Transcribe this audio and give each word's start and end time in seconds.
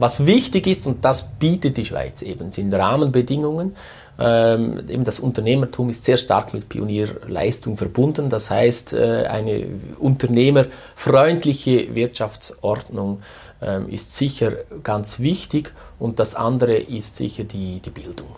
Was 0.00 0.24
wichtig 0.24 0.66
ist, 0.66 0.86
und 0.86 1.04
das 1.04 1.32
bietet 1.32 1.76
die 1.76 1.84
Schweiz 1.84 2.22
eben, 2.22 2.50
sind 2.50 2.72
Rahmenbedingungen. 2.72 3.76
Ähm, 4.18 4.88
eben 4.88 5.04
das 5.04 5.20
Unternehmertum 5.20 5.90
ist 5.90 6.04
sehr 6.04 6.16
stark 6.16 6.54
mit 6.54 6.70
Pionierleistung 6.70 7.76
verbunden. 7.76 8.30
Das 8.30 8.48
heißt, 8.48 8.94
äh, 8.94 9.26
eine 9.26 9.66
unternehmerfreundliche 9.98 11.94
Wirtschaftsordnung 11.94 13.20
ähm, 13.60 13.90
ist 13.90 14.16
sicher 14.16 14.52
ganz 14.82 15.20
wichtig 15.20 15.74
und 15.98 16.18
das 16.18 16.34
andere 16.34 16.76
ist 16.78 17.16
sicher 17.16 17.44
die, 17.44 17.80
die 17.80 17.90
Bildung. 17.90 18.28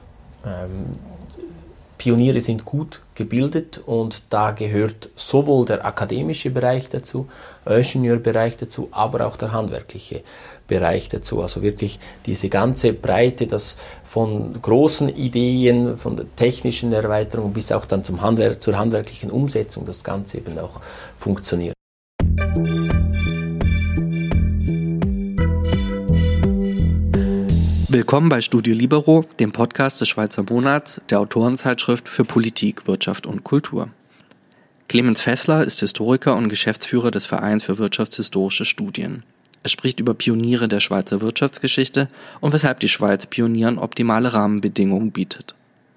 Ähm, 0.44 0.96
Pioniere 1.96 2.40
sind 2.40 2.64
gut 2.64 3.01
gebildet 3.22 3.80
und 3.86 4.22
da 4.30 4.50
gehört 4.50 5.08
sowohl 5.16 5.64
der 5.64 5.84
akademische 5.84 6.50
Bereich 6.50 6.88
dazu, 6.88 7.28
Ingenieurbereich 7.64 8.56
dazu, 8.56 8.88
aber 8.90 9.26
auch 9.26 9.36
der 9.36 9.52
handwerkliche 9.52 10.22
Bereich 10.66 11.08
dazu. 11.08 11.42
Also 11.42 11.62
wirklich 11.62 12.00
diese 12.26 12.48
ganze 12.48 12.92
Breite, 12.92 13.46
das 13.46 13.76
von 14.04 14.60
großen 14.60 15.08
Ideen, 15.08 15.96
von 15.98 16.16
der 16.16 16.26
technischen 16.36 16.92
Erweiterung 16.92 17.52
bis 17.52 17.70
auch 17.72 17.84
dann 17.84 18.02
zum 18.02 18.20
Handwerk, 18.20 18.62
zur 18.62 18.76
handwerklichen 18.76 19.30
Umsetzung, 19.30 19.86
das 19.86 20.02
Ganze 20.02 20.38
eben 20.38 20.58
auch 20.58 20.80
funktioniert. 21.16 21.74
Willkommen 27.94 28.30
bei 28.30 28.40
Studio 28.40 28.74
Libero, 28.74 29.26
dem 29.38 29.52
Podcast 29.52 30.00
des 30.00 30.08
Schweizer 30.08 30.42
Monats, 30.48 31.02
der 31.10 31.20
Autorenzeitschrift 31.20 32.08
für 32.08 32.24
Politik, 32.24 32.86
Wirtschaft 32.86 33.26
und 33.26 33.44
Kultur. 33.44 33.90
Clemens 34.88 35.20
Fessler 35.20 35.62
ist 35.62 35.80
Historiker 35.80 36.34
und 36.34 36.48
Geschäftsführer 36.48 37.10
des 37.10 37.26
Vereins 37.26 37.64
für 37.64 37.76
wirtschaftshistorische 37.76 38.64
Studien. 38.64 39.24
Er 39.62 39.68
spricht 39.68 40.00
über 40.00 40.14
Pioniere 40.14 40.68
der 40.68 40.80
Schweizer 40.80 41.20
Wirtschaftsgeschichte 41.20 42.08
und 42.40 42.54
weshalb 42.54 42.80
die 42.80 42.88
Schweiz 42.88 43.26
Pionieren 43.26 43.76
optimale 43.76 44.32
Rahmenbedingungen 44.32 45.12
bietet. 45.12 45.54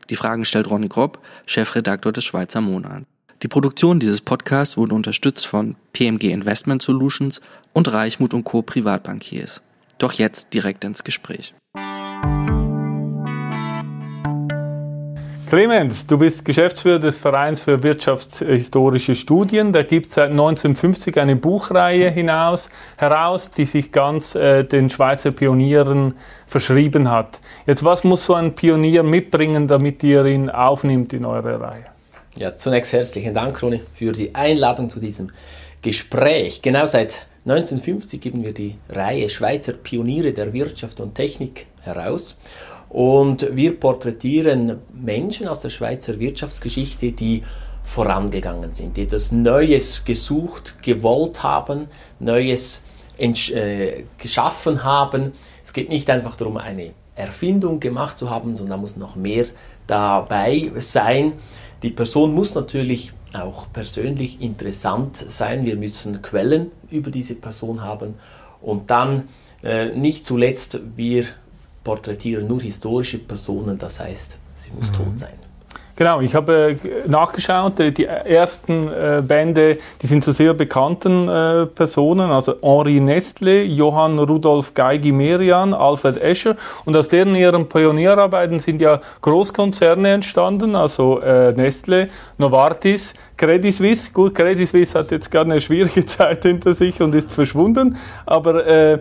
Die 0.10 0.18
Fragen 0.18 0.44
stellt 0.44 0.70
Ronny 0.70 0.90
Grob, 0.90 1.20
Chefredaktor 1.46 2.12
des 2.12 2.26
Schweizer 2.26 2.60
Monats. 2.60 3.06
Die 3.42 3.48
Produktion 3.48 4.02
dieses 4.02 4.20
Podcasts 4.20 4.76
wurde 4.76 4.96
unterstützt 4.96 5.48
von 5.48 5.78
PMG 5.94 6.26
Investment 6.34 6.82
Solutions 6.82 7.40
und 7.72 7.88
Reichmut 7.88 8.34
Co. 8.44 8.64
Privatbankiers. 8.64 9.62
Doch 9.98 10.12
jetzt 10.12 10.54
direkt 10.54 10.84
ins 10.84 11.06
Gespräch. 11.06 11.54
Clemens, 15.56 16.06
du 16.06 16.18
bist 16.18 16.44
Geschäftsführer 16.44 17.00
des 17.00 17.18
Vereins 17.18 17.62
für 17.62 17.82
wirtschaftshistorische 17.82 19.16
Studien. 19.16 19.72
Da 19.72 19.84
gibt 19.84 20.08
es 20.08 20.16
seit 20.16 20.32
1950 20.32 21.18
eine 21.18 21.38
Buchreihe 21.38 22.10
hinaus, 22.10 22.70
heraus, 22.98 23.52
die 23.52 23.64
sich 23.64 23.94
ganz 23.94 24.36
äh, 24.36 24.66
den 24.66 24.90
Schweizer 24.90 25.32
Pionieren 25.32 26.16
verschrieben 26.46 27.10
hat. 27.10 27.40
Jetzt, 27.66 27.86
was 27.86 28.04
muss 28.04 28.26
so 28.26 28.34
ein 28.34 28.54
Pionier 28.54 29.04
mitbringen, 29.04 29.66
damit 29.68 30.04
ihr 30.04 30.26
ihn 30.26 30.50
aufnimmt 30.50 31.14
in 31.14 31.24
eure 31.24 31.62
Reihe? 31.62 31.86
Ja, 32.36 32.58
zunächst 32.58 32.92
herzlichen 32.92 33.34
Dank, 33.34 33.64
Ronny, 33.64 33.80
für 33.94 34.12
die 34.12 34.36
Einladung 34.36 34.90
zu 34.90 35.00
diesem 35.00 35.30
Gespräch. 35.82 36.64
Genau 36.64 36.86
seit 36.86 37.28
1950 37.46 38.20
geben 38.20 38.44
wir 38.44 38.54
die 38.54 38.76
Reihe 38.90 39.30
Schweizer 39.30 39.72
Pioniere 39.72 40.34
der 40.34 40.52
Wirtschaft 40.52 41.00
und 41.00 41.16
Technik 41.16 41.68
heraus. 41.86 42.38
Und 42.90 43.56
wir 43.56 43.80
porträtieren 43.80 44.80
Menschen 44.94 45.48
aus 45.48 45.60
der 45.60 45.70
Schweizer 45.70 46.20
Wirtschaftsgeschichte, 46.20 47.12
die 47.12 47.44
vorangegangen 47.84 48.74
sind, 48.74 48.98
die 48.98 49.04
etwas 49.04 49.32
Neues 49.32 50.06
gesucht, 50.06 50.82
gewollt 50.82 51.44
haben, 51.44 51.88
Neues 52.20 52.84
äh, 53.18 54.04
geschaffen 54.18 54.84
haben. 54.84 55.34
Es 55.64 55.74
geht 55.74 55.90
nicht 55.90 56.10
einfach 56.10 56.36
darum, 56.36 56.58
eine 56.58 56.92
Erfindung 57.16 57.80
gemacht 57.80 58.18
zu 58.18 58.30
haben, 58.30 58.56
sondern 58.56 58.78
da 58.78 58.82
muss 58.82 58.98
noch 58.98 59.16
mehr 59.16 59.46
dabei 59.88 60.72
sein. 60.80 61.34
Die 61.84 61.92
Person 61.92 62.34
muss 62.34 62.56
natürlich 62.56 63.14
auch 63.34 63.68
persönlich 63.72 64.42
interessant 64.42 65.18
sein. 65.28 65.66
Wir 65.66 65.76
müssen 65.76 66.22
Quellen 66.22 66.72
über 66.90 67.12
diese 67.12 67.36
Person 67.36 67.82
haben 67.82 68.16
und 68.62 68.90
dann 68.90 69.30
äh, 69.64 69.88
nicht 69.88 70.26
zuletzt, 70.26 70.80
wir 70.96 71.26
porträtieren 71.86 72.48
nur 72.48 72.62
historische 72.62 73.20
Personen, 73.20 73.78
das 73.78 74.02
heißt, 74.02 74.38
sie 74.56 74.72
muss 74.72 74.90
mhm. 74.90 74.94
tot 74.94 75.20
sein. 75.20 75.46
Genau, 75.98 76.20
ich 76.20 76.36
habe 76.36 76.76
äh, 76.84 77.08
nachgeschaut, 77.08 77.80
äh, 77.80 77.92
die 77.92 78.04
ersten 78.04 78.90
äh, 78.90 79.24
Bände, 79.26 79.78
die 80.02 80.08
sind 80.08 80.26
zu 80.26 80.34
sehr 80.34 80.54
bekannten 80.54 81.28
Personen, 81.74 82.32
also 82.32 82.56
Henri 82.62 83.00
Nestle, 83.00 83.64
Johann 83.64 84.20
Rudolf 84.20 84.74
Geigi-Merian, 84.74 85.74
Alfred 85.74 86.22
Escher 86.22 86.58
und 86.84 86.98
aus 86.98 87.08
deren 87.08 87.34
ihren 87.36 87.70
Pionierarbeiten 87.70 88.60
sind 88.60 88.82
ja 88.82 89.00
Großkonzerne 89.22 90.10
entstanden, 90.10 90.76
also 90.76 91.22
Nestle, 91.56 92.10
Novartis, 92.38 93.14
Credit 93.38 93.74
Suisse, 93.74 94.12
gut, 94.12 94.36
Credit 94.36 94.68
Suisse 94.68 94.98
hat 94.98 95.12
jetzt 95.12 95.32
gerade 95.32 95.52
eine 95.52 95.62
schwierige 95.62 96.06
Zeit 96.06 96.44
hinter 96.44 96.74
sich 96.74 97.02
und 97.02 97.16
ist 97.16 97.32
verschwunden, 97.32 97.98
aber 98.26 99.00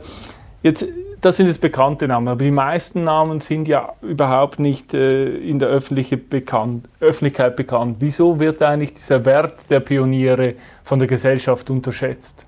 jetzt 0.62 0.84
das 1.24 1.38
sind 1.38 1.46
jetzt 1.46 1.60
bekannte 1.60 2.06
Namen, 2.06 2.28
aber 2.28 2.44
die 2.44 2.50
meisten 2.50 3.02
Namen 3.02 3.40
sind 3.40 3.66
ja 3.66 3.94
überhaupt 4.02 4.58
nicht 4.58 4.92
äh, 4.92 5.36
in 5.38 5.58
der 5.58 5.68
bekannt, 5.68 6.88
Öffentlichkeit 7.00 7.56
bekannt. 7.56 7.96
Wieso 8.00 8.38
wird 8.38 8.60
eigentlich 8.60 8.92
dieser 8.94 9.24
Wert 9.24 9.70
der 9.70 9.80
Pioniere 9.80 10.54
von 10.82 10.98
der 10.98 11.08
Gesellschaft 11.08 11.70
unterschätzt? 11.70 12.46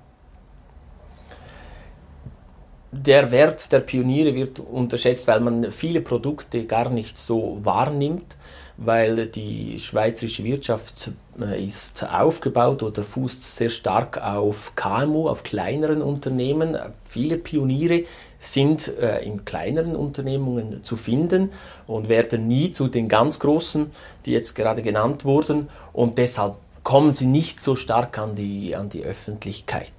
Der 2.91 3.31
Wert 3.31 3.71
der 3.71 3.79
Pioniere 3.79 4.35
wird 4.35 4.59
unterschätzt, 4.59 5.27
weil 5.27 5.39
man 5.39 5.71
viele 5.71 6.01
Produkte 6.01 6.65
gar 6.65 6.89
nicht 6.89 7.17
so 7.17 7.59
wahrnimmt, 7.63 8.36
weil 8.77 9.25
die 9.25 9.79
schweizerische 9.79 10.43
Wirtschaft 10.43 11.11
äh, 11.41 11.65
ist 11.65 12.05
aufgebaut 12.11 12.83
oder 12.83 13.03
fußt 13.03 13.55
sehr 13.55 13.69
stark 13.69 14.23
auf 14.23 14.73
KMU, 14.75 15.27
auf 15.27 15.43
kleineren 15.43 16.01
Unternehmen. 16.01 16.77
Viele 17.03 17.37
Pioniere 17.37 18.03
sind 18.37 18.87
äh, 18.99 19.23
in 19.23 19.45
kleineren 19.45 19.95
Unternehmungen 19.95 20.83
zu 20.83 20.95
finden 20.95 21.51
und 21.87 22.07
werden 22.07 22.47
nie 22.47 22.71
zu 22.71 22.87
den 22.87 23.07
ganz 23.07 23.39
großen, 23.39 23.91
die 24.25 24.31
jetzt 24.31 24.53
gerade 24.53 24.83
genannt 24.83 25.25
wurden. 25.25 25.69
Und 25.91 26.19
deshalb 26.19 26.57
kommen 26.83 27.11
sie 27.11 27.25
nicht 27.25 27.61
so 27.61 27.75
stark 27.75 28.19
an 28.19 28.35
die, 28.35 28.75
an 28.75 28.89
die 28.89 29.03
Öffentlichkeit. 29.03 29.91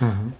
Mhm. 0.00 0.32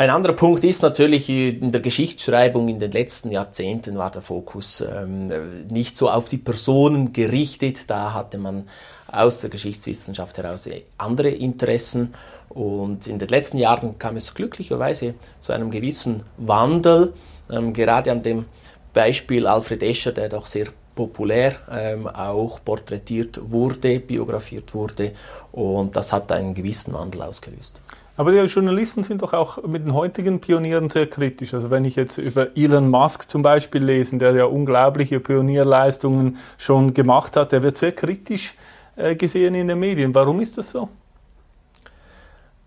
Ein 0.00 0.08
anderer 0.08 0.32
Punkt 0.32 0.64
ist 0.64 0.80
natürlich 0.80 1.28
in 1.28 1.72
der 1.72 1.82
Geschichtsschreibung 1.82 2.68
in 2.68 2.78
den 2.78 2.90
letzten 2.90 3.30
Jahrzehnten 3.30 3.98
war 3.98 4.10
der 4.10 4.22
Fokus 4.22 4.80
ähm, 4.80 5.30
nicht 5.68 5.98
so 5.98 6.08
auf 6.08 6.30
die 6.30 6.38
Personen 6.38 7.12
gerichtet. 7.12 7.90
Da 7.90 8.14
hatte 8.14 8.38
man 8.38 8.66
aus 9.12 9.42
der 9.42 9.50
Geschichtswissenschaft 9.50 10.38
heraus 10.38 10.66
andere 10.96 11.28
Interessen 11.28 12.14
und 12.48 13.08
in 13.08 13.18
den 13.18 13.28
letzten 13.28 13.58
Jahren 13.58 13.98
kam 13.98 14.16
es 14.16 14.32
glücklicherweise 14.32 15.16
zu 15.38 15.52
einem 15.52 15.70
gewissen 15.70 16.22
Wandel, 16.38 17.12
ähm, 17.50 17.74
gerade 17.74 18.10
an 18.10 18.22
dem 18.22 18.46
Beispiel 18.94 19.46
Alfred 19.46 19.82
Escher, 19.82 20.12
der 20.12 20.30
doch 20.30 20.46
sehr 20.46 20.68
populär 20.94 21.56
ähm, 21.70 22.06
auch 22.06 22.64
porträtiert 22.64 23.38
wurde, 23.50 24.00
biografiert 24.00 24.72
wurde. 24.72 25.12
Und 25.52 25.94
das 25.94 26.10
hat 26.10 26.32
einen 26.32 26.54
gewissen 26.54 26.94
Wandel 26.94 27.20
ausgelöst. 27.20 27.82
Aber 28.20 28.32
die 28.32 28.38
Journalisten 28.52 29.02
sind 29.02 29.22
doch 29.22 29.32
auch 29.32 29.62
mit 29.62 29.86
den 29.86 29.94
heutigen 29.94 30.42
Pionieren 30.42 30.90
sehr 30.90 31.06
kritisch. 31.06 31.54
Also 31.54 31.70
wenn 31.70 31.86
ich 31.86 31.96
jetzt 31.96 32.18
über 32.18 32.54
Elon 32.54 32.90
Musk 32.90 33.30
zum 33.30 33.40
Beispiel 33.40 33.82
lese, 33.82 34.18
der 34.18 34.34
ja 34.34 34.44
unglaubliche 34.44 35.20
Pionierleistungen 35.20 36.36
schon 36.58 36.92
gemacht 36.92 37.34
hat, 37.34 37.52
der 37.52 37.62
wird 37.62 37.78
sehr 37.78 37.92
kritisch 37.92 38.52
äh, 38.96 39.16
gesehen 39.16 39.54
in 39.54 39.68
den 39.68 39.80
Medien. 39.80 40.14
Warum 40.14 40.38
ist 40.40 40.58
das 40.58 40.70
so? 40.70 40.90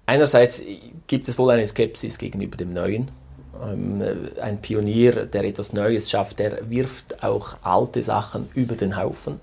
Einerseits 0.08 0.63
gibt 1.06 1.28
es 1.28 1.38
wohl 1.38 1.52
eine 1.52 1.68
Skepsis 1.68 2.18
gegenüber 2.18 2.58
dem 2.58 2.74
Neuen. 2.74 3.12
Ähm, 3.63 4.02
ein 4.42 4.59
Pionier, 4.59 5.28
der 5.28 5.44
etwas 5.44 5.72
Neues 5.72 6.10
schafft, 6.10 6.39
der 6.39 6.68
wirft 6.68 7.24
auch 7.24 7.57
alte 7.62 8.01
Sachen 8.01 8.50
über 8.56 8.74
den 8.74 8.98
Haufen. 8.98 9.39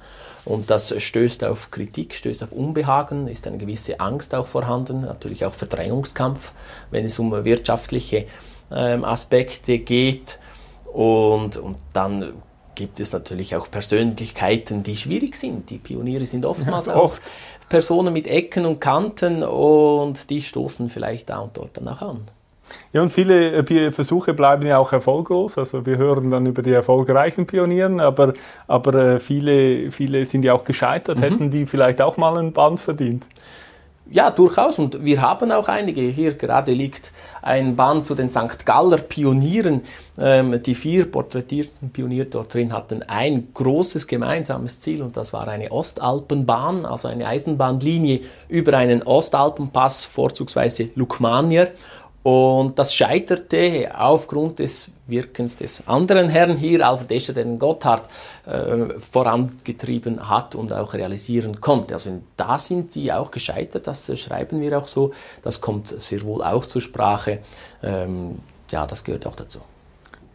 Und 0.50 0.68
das 0.68 0.92
stößt 1.00 1.44
auf 1.44 1.70
Kritik, 1.70 2.12
stößt 2.12 2.42
auf 2.42 2.50
Unbehagen, 2.50 3.28
ist 3.28 3.46
eine 3.46 3.56
gewisse 3.56 4.00
Angst 4.00 4.34
auch 4.34 4.48
vorhanden, 4.48 5.02
natürlich 5.02 5.44
auch 5.44 5.52
Verdrängungskampf, 5.52 6.50
wenn 6.90 7.04
es 7.04 7.20
um 7.20 7.30
wirtschaftliche 7.44 8.26
ähm, 8.72 9.04
Aspekte 9.04 9.78
geht. 9.78 10.40
Und, 10.92 11.56
und 11.56 11.76
dann 11.92 12.32
gibt 12.74 12.98
es 12.98 13.12
natürlich 13.12 13.54
auch 13.54 13.70
Persönlichkeiten, 13.70 14.82
die 14.82 14.96
schwierig 14.96 15.36
sind. 15.36 15.70
Die 15.70 15.78
Pioniere 15.78 16.26
sind 16.26 16.44
oftmals 16.44 16.86
ja, 16.86 16.96
auch 16.96 17.14
Personen 17.68 18.12
mit 18.12 18.26
Ecken 18.26 18.66
und 18.66 18.80
Kanten 18.80 19.44
und 19.44 20.30
die 20.30 20.42
stoßen 20.42 20.90
vielleicht 20.90 21.30
da 21.30 21.38
und 21.38 21.56
dort 21.56 21.76
dann 21.76 21.86
auch 21.86 22.02
an. 22.02 22.22
Ja, 22.92 23.02
und 23.02 23.10
viele 23.10 23.52
äh, 23.52 23.92
Versuche 23.92 24.34
bleiben 24.34 24.66
ja 24.66 24.78
auch 24.78 24.92
erfolglos. 24.92 25.58
Also 25.58 25.86
wir 25.86 25.96
hören 25.96 26.30
dann 26.30 26.46
über 26.46 26.62
die 26.62 26.72
erfolgreichen 26.72 27.46
Pionieren, 27.46 28.00
aber, 28.00 28.34
aber 28.66 28.94
äh, 28.94 29.20
viele, 29.20 29.90
viele 29.90 30.24
sind 30.24 30.44
ja 30.44 30.54
auch 30.54 30.64
gescheitert. 30.64 31.18
Mhm. 31.18 31.22
Hätten 31.22 31.50
die 31.50 31.66
vielleicht 31.66 32.00
auch 32.00 32.16
mal 32.16 32.36
ein 32.38 32.52
Band 32.52 32.80
verdient? 32.80 33.24
ja, 34.10 34.30
durchaus. 34.30 34.78
Und 34.78 35.04
wir 35.04 35.22
haben 35.22 35.52
auch 35.52 35.68
einige. 35.68 36.02
Hier 36.02 36.34
gerade 36.34 36.72
liegt 36.72 37.12
ein 37.42 37.76
Band 37.76 38.06
zu 38.06 38.14
den 38.14 38.28
St. 38.28 38.66
Galler 38.66 38.98
Pionieren. 38.98 39.82
Ähm, 40.18 40.62
die 40.62 40.74
vier 40.74 41.10
porträtierten 41.10 41.90
Pioniere 41.90 42.26
dort 42.26 42.52
drin 42.52 42.72
hatten 42.72 43.02
ein 43.04 43.48
großes 43.54 44.06
gemeinsames 44.06 44.80
Ziel 44.80 45.00
und 45.02 45.16
das 45.16 45.32
war 45.32 45.48
eine 45.48 45.70
Ostalpenbahn, 45.70 46.84
also 46.84 47.08
eine 47.08 47.26
Eisenbahnlinie 47.26 48.20
über 48.48 48.76
einen 48.76 49.02
Ostalpenpass, 49.02 50.04
vorzugsweise 50.04 50.90
Lukmanier. 50.94 51.68
Und 52.22 52.78
das 52.78 52.94
scheiterte 52.94 53.90
aufgrund 53.96 54.58
des 54.58 54.90
Wirkens 55.06 55.56
des 55.56 55.86
anderen 55.88 56.28
Herrn 56.28 56.56
hier, 56.56 56.86
Alfred 56.86 57.12
Escher, 57.12 57.32
den 57.32 57.58
Gotthard 57.58 58.08
äh, 58.46 59.00
vorangetrieben 59.00 60.28
hat 60.28 60.54
und 60.54 60.72
auch 60.72 60.92
realisieren 60.92 61.60
konnte. 61.62 61.94
Also 61.94 62.20
da 62.36 62.58
sind 62.58 62.94
die 62.94 63.10
auch 63.10 63.30
gescheitert, 63.30 63.86
das 63.86 64.18
schreiben 64.18 64.60
wir 64.60 64.76
auch 64.76 64.86
so. 64.86 65.12
Das 65.42 65.62
kommt 65.62 65.88
sehr 65.88 66.22
wohl 66.22 66.42
auch 66.42 66.66
zur 66.66 66.82
Sprache. 66.82 67.38
Ähm, 67.82 68.40
ja, 68.70 68.86
das 68.86 69.02
gehört 69.02 69.26
auch 69.26 69.36
dazu. 69.36 69.60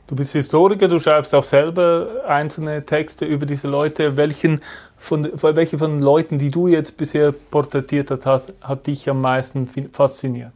Du 0.08 0.16
bist 0.16 0.34
Historiker, 0.34 0.88
du 0.88 1.00
schreibst 1.00 1.34
auch 1.34 1.44
selber 1.44 2.24
einzelne 2.28 2.86
Texte 2.86 3.26
über 3.26 3.46
diese 3.46 3.68
Leute. 3.68 4.18
Welchen 4.18 4.62
von, 4.98 5.30
welche 5.42 5.78
von 5.78 5.92
den 5.92 6.02
Leuten, 6.02 6.40
die 6.40 6.50
du 6.50 6.68
jetzt 6.68 6.98
bisher 6.98 7.32
porträtiert 7.32 8.12
hast, 8.26 8.54
hat 8.62 8.88
dich 8.88 9.10
am 9.10 9.22
meisten 9.22 9.68
fasziniert? 9.92 10.54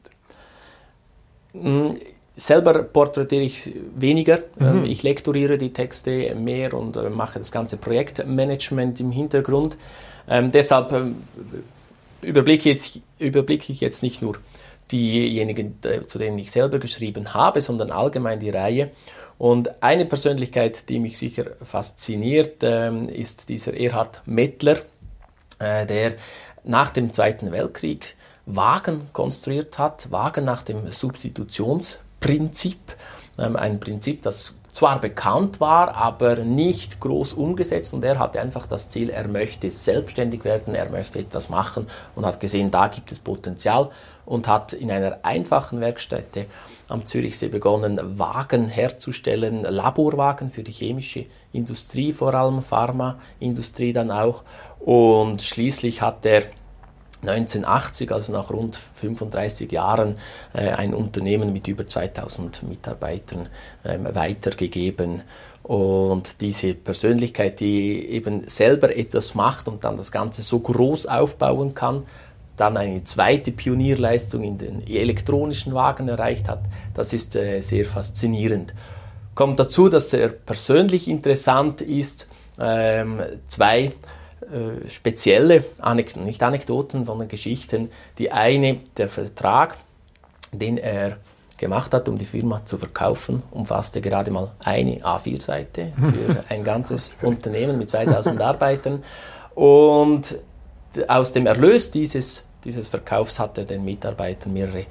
Mm, 1.53 1.91
selber 2.35 2.83
porträtiere 2.83 3.43
ich 3.43 3.73
weniger. 3.95 4.39
Mhm. 4.57 4.65
Ähm, 4.65 4.85
ich 4.85 5.03
lektoriere 5.03 5.57
die 5.57 5.73
Texte 5.73 6.33
mehr 6.35 6.73
und 6.73 6.95
äh, 6.97 7.09
mache 7.09 7.39
das 7.39 7.51
ganze 7.51 7.77
Projektmanagement 7.77 8.99
im 8.99 9.11
Hintergrund. 9.11 9.77
Ähm, 10.27 10.51
deshalb 10.51 10.91
ähm, 10.91 11.23
überblicke, 12.21 12.69
ich, 12.69 13.01
überblicke 13.17 13.71
ich 13.71 13.81
jetzt 13.81 14.03
nicht 14.03 14.21
nur 14.21 14.37
diejenigen, 14.91 15.77
äh, 15.83 16.05
zu 16.07 16.17
denen 16.17 16.37
ich 16.39 16.51
selber 16.51 16.79
geschrieben 16.79 17.33
habe, 17.33 17.61
sondern 17.61 17.91
allgemein 17.91 18.39
die 18.39 18.49
Reihe. 18.49 18.91
Und 19.37 19.81
eine 19.81 20.05
Persönlichkeit, 20.05 20.89
die 20.89 20.99
mich 20.99 21.17
sicher 21.17 21.45
fasziniert, 21.63 22.57
ähm, 22.61 23.07
ist 23.07 23.49
dieser 23.49 23.73
Erhard 23.73 24.21
Mettler, 24.25 24.79
äh, 25.59 25.85
der 25.85 26.15
nach 26.63 26.89
dem 26.89 27.13
Zweiten 27.13 27.51
Weltkrieg 27.51 28.15
Wagen 28.55 29.09
konstruiert 29.13 29.77
hat, 29.77 30.11
Wagen 30.11 30.43
nach 30.45 30.63
dem 30.63 30.91
Substitutionsprinzip, 30.91 32.79
ähm, 33.37 33.55
ein 33.55 33.79
Prinzip, 33.79 34.23
das 34.23 34.53
zwar 34.71 34.99
bekannt 34.99 35.59
war, 35.59 35.95
aber 35.95 36.37
nicht 36.37 36.99
groß 36.99 37.33
umgesetzt. 37.33 37.93
Und 37.93 38.03
er 38.03 38.17
hatte 38.19 38.39
einfach 38.39 38.65
das 38.65 38.89
Ziel, 38.89 39.09
er 39.09 39.27
möchte 39.27 39.69
selbstständig 39.69 40.43
werden, 40.45 40.75
er 40.75 40.89
möchte 40.89 41.19
etwas 41.19 41.49
machen 41.49 41.87
und 42.15 42.25
hat 42.25 42.39
gesehen, 42.39 42.71
da 42.71 42.87
gibt 42.87 43.11
es 43.11 43.19
Potenzial 43.19 43.89
und 44.25 44.47
hat 44.47 44.73
in 44.73 44.91
einer 44.91 45.19
einfachen 45.23 45.81
Werkstätte 45.81 46.45
am 46.87 47.05
Zürichsee 47.05 47.49
begonnen, 47.49 47.99
Wagen 48.17 48.67
herzustellen, 48.67 49.63
Laborwagen 49.63 50.51
für 50.51 50.63
die 50.63 50.71
chemische 50.71 51.25
Industrie, 51.51 52.13
vor 52.13 52.33
allem 52.33 52.63
Pharmaindustrie 52.63 53.93
dann 53.93 54.11
auch. 54.11 54.43
Und 54.79 55.41
schließlich 55.41 56.01
hat 56.01 56.25
er 56.25 56.43
1980, 57.21 58.11
also 58.11 58.31
nach 58.31 58.49
rund 58.49 58.79
35 58.95 59.71
Jahren, 59.71 60.15
äh, 60.53 60.69
ein 60.69 60.93
Unternehmen 60.93 61.51
mit 61.51 61.67
über 61.67 61.85
2000 61.85 62.63
Mitarbeitern 62.63 63.49
ähm, 63.83 64.07
weitergegeben. 64.13 65.23
Und 65.63 66.41
diese 66.41 66.73
Persönlichkeit, 66.73 67.59
die 67.59 68.07
eben 68.09 68.47
selber 68.47 68.95
etwas 68.95 69.35
macht 69.35 69.67
und 69.67 69.83
dann 69.83 69.97
das 69.97 70.11
Ganze 70.11 70.41
so 70.41 70.59
groß 70.59 71.05
aufbauen 71.05 71.73
kann, 71.73 72.05
dann 72.55 72.75
eine 72.75 73.03
zweite 73.03 73.51
Pionierleistung 73.51 74.43
in 74.43 74.57
den 74.57 74.87
elektronischen 74.87 75.73
Wagen 75.73 76.07
erreicht 76.07 76.49
hat, 76.49 76.63
das 76.93 77.13
ist 77.13 77.35
äh, 77.35 77.61
sehr 77.61 77.85
faszinierend. 77.85 78.73
Kommt 79.35 79.59
dazu, 79.59 79.87
dass 79.87 80.11
er 80.11 80.29
persönlich 80.29 81.07
interessant 81.07 81.81
ist. 81.81 82.27
Ähm, 82.59 83.21
zwei 83.47 83.93
äh, 84.51 84.87
spezielle 84.89 85.65
Anekdoten, 85.79 86.25
nicht 86.25 86.41
Anekdoten, 86.41 87.05
sondern 87.05 87.27
Geschichten. 87.27 87.91
Die 88.17 88.31
eine, 88.31 88.77
der 88.97 89.09
Vertrag, 89.09 89.77
den 90.51 90.77
er 90.77 91.17
gemacht 91.57 91.93
hat, 91.93 92.09
um 92.09 92.17
die 92.17 92.25
Firma 92.25 92.65
zu 92.65 92.77
verkaufen, 92.77 93.43
umfasste 93.51 94.01
gerade 94.01 94.31
mal 94.31 94.51
eine 94.63 95.01
A4-Seite 95.01 95.93
für 95.95 96.43
ein 96.49 96.63
ganzes 96.63 97.11
Unternehmen 97.21 97.77
mit 97.77 97.89
2000 97.89 98.41
Arbeitern. 98.41 99.03
Und 99.53 100.37
aus 101.07 101.31
dem 101.31 101.45
Erlös 101.45 101.91
dieses, 101.91 102.45
dieses 102.63 102.87
Verkaufs 102.87 103.37
hat 103.39 103.57
er 103.57 103.65
den 103.65 103.85
Mitarbeitern 103.85 104.53
mehrere 104.53 104.85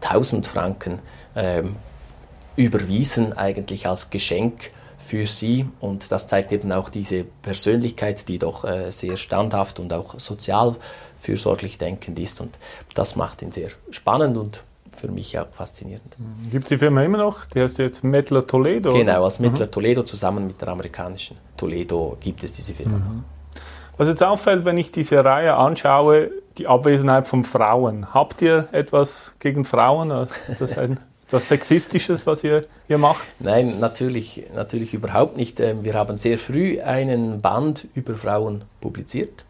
tausend 0.00 0.46
Franken 0.46 1.00
ähm, 1.36 1.76
überwiesen, 2.56 3.32
eigentlich 3.32 3.86
als 3.86 4.10
Geschenk 4.10 4.70
für 5.04 5.26
sie 5.26 5.66
und 5.80 6.10
das 6.10 6.26
zeigt 6.26 6.50
eben 6.50 6.72
auch 6.72 6.88
diese 6.88 7.24
Persönlichkeit, 7.24 8.26
die 8.28 8.38
doch 8.38 8.64
äh, 8.64 8.90
sehr 8.90 9.16
standhaft 9.16 9.78
und 9.78 9.92
auch 9.92 10.18
sozial 10.18 10.76
fürsorglich 11.18 11.78
denkend 11.78 12.18
ist 12.18 12.40
und 12.40 12.58
das 12.94 13.14
macht 13.14 13.42
ihn 13.42 13.50
sehr 13.50 13.68
spannend 13.90 14.36
und 14.36 14.62
für 14.92 15.08
mich 15.08 15.38
auch 15.38 15.48
faszinierend. 15.48 16.16
Mhm. 16.18 16.50
Gibt 16.50 16.64
es 16.64 16.68
die 16.70 16.78
Firma 16.78 17.02
immer 17.02 17.18
noch? 17.18 17.44
Die 17.46 17.60
heißt 17.60 17.78
jetzt 17.78 18.02
Mettler 18.02 18.46
Toledo? 18.46 18.92
Genau, 18.92 19.24
als 19.24 19.40
Mettler 19.40 19.66
mhm. 19.66 19.72
Toledo 19.72 20.02
zusammen 20.04 20.46
mit 20.46 20.60
der 20.60 20.68
amerikanischen 20.68 21.36
Toledo 21.56 22.16
gibt 22.20 22.42
es 22.42 22.52
diese 22.52 22.72
Firma 22.72 22.96
mhm. 22.96 23.04
noch. 23.04 23.24
Was 23.96 24.08
jetzt 24.08 24.22
auffällt, 24.22 24.64
wenn 24.64 24.78
ich 24.78 24.90
diese 24.90 25.24
Reihe 25.24 25.54
anschaue, 25.54 26.30
die 26.58 26.66
Abwesenheit 26.66 27.26
von 27.26 27.44
Frauen. 27.44 28.14
Habt 28.14 28.42
ihr 28.42 28.68
etwas 28.72 29.34
gegen 29.38 29.64
Frauen? 29.64 30.10
Ist 30.48 30.60
das 30.60 30.78
ein 30.78 30.98
was 31.30 31.48
Sexistisches, 31.48 32.26
was 32.26 32.44
ihr 32.44 32.66
hier 32.86 32.98
macht? 32.98 33.26
Nein, 33.38 33.80
natürlich, 33.80 34.44
natürlich 34.54 34.94
überhaupt 34.94 35.36
nicht. 35.36 35.60
Ähm, 35.60 35.84
wir 35.84 35.94
haben 35.94 36.18
sehr 36.18 36.38
früh 36.38 36.80
einen 36.80 37.40
Band 37.40 37.86
über 37.94 38.14
Frauen 38.14 38.64
publiziert. 38.80 39.44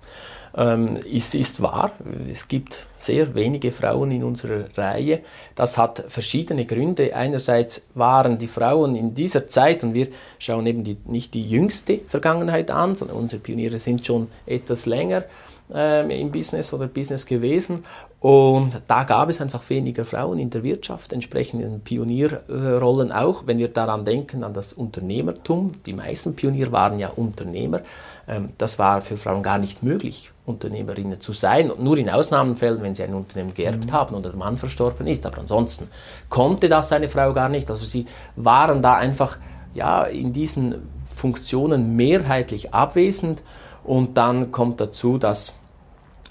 Ähm, 0.56 0.98
es 1.12 1.34
ist 1.34 1.60
wahr, 1.60 1.90
es 2.30 2.46
gibt 2.46 2.86
sehr 2.98 3.34
wenige 3.34 3.72
Frauen 3.72 4.10
in 4.12 4.22
unserer 4.22 4.66
Reihe. 4.76 5.20
Das 5.54 5.76
hat 5.76 6.04
verschiedene 6.08 6.64
Gründe. 6.64 7.14
Einerseits 7.14 7.82
waren 7.94 8.38
die 8.38 8.46
Frauen 8.46 8.94
in 8.94 9.14
dieser 9.14 9.48
Zeit, 9.48 9.82
und 9.82 9.94
wir 9.94 10.08
schauen 10.38 10.66
eben 10.66 10.84
die, 10.84 10.96
nicht 11.06 11.34
die 11.34 11.48
jüngste 11.48 12.00
Vergangenheit 12.06 12.70
an, 12.70 12.94
sondern 12.94 13.16
unsere 13.16 13.42
Pioniere 13.42 13.78
sind 13.78 14.06
schon 14.06 14.28
etwas 14.46 14.86
länger 14.86 15.24
ähm, 15.72 16.10
im 16.10 16.30
Business 16.30 16.72
oder 16.72 16.86
Business 16.86 17.26
gewesen. 17.26 17.84
Und 18.24 18.80
da 18.86 19.04
gab 19.04 19.28
es 19.28 19.42
einfach 19.42 19.68
weniger 19.68 20.06
Frauen 20.06 20.38
in 20.38 20.48
der 20.48 20.62
Wirtschaft, 20.62 21.12
entsprechend 21.12 21.62
in 21.62 21.80
Pionierrollen 21.80 23.12
auch. 23.12 23.42
Wenn 23.46 23.58
wir 23.58 23.68
daran 23.68 24.06
denken, 24.06 24.44
an 24.44 24.54
das 24.54 24.72
Unternehmertum, 24.72 25.72
die 25.84 25.92
meisten 25.92 26.34
Pioniere 26.34 26.72
waren 26.72 26.98
ja 26.98 27.10
Unternehmer, 27.10 27.80
ähm, 28.26 28.48
das 28.56 28.78
war 28.78 29.02
für 29.02 29.18
Frauen 29.18 29.42
gar 29.42 29.58
nicht 29.58 29.82
möglich, 29.82 30.30
Unternehmerinnen 30.46 31.20
zu 31.20 31.34
sein. 31.34 31.70
Nur 31.78 31.98
in 31.98 32.08
Ausnahmefällen, 32.08 32.80
wenn 32.80 32.94
sie 32.94 33.02
ein 33.02 33.12
Unternehmen 33.12 33.52
geerbt 33.52 33.84
mhm. 33.84 33.92
haben 33.92 34.14
oder 34.14 34.30
der 34.30 34.38
Mann 34.38 34.56
verstorben 34.56 35.06
ist. 35.06 35.26
Aber 35.26 35.40
ansonsten 35.40 35.88
konnte 36.30 36.70
das 36.70 36.92
eine 36.92 37.10
Frau 37.10 37.34
gar 37.34 37.50
nicht. 37.50 37.70
Also 37.70 37.84
sie 37.84 38.06
waren 38.36 38.80
da 38.80 38.94
einfach 38.94 39.36
ja, 39.74 40.04
in 40.04 40.32
diesen 40.32 40.76
Funktionen 41.14 41.94
mehrheitlich 41.94 42.72
abwesend. 42.72 43.42
Und 43.84 44.16
dann 44.16 44.50
kommt 44.50 44.80
dazu, 44.80 45.18
dass 45.18 45.52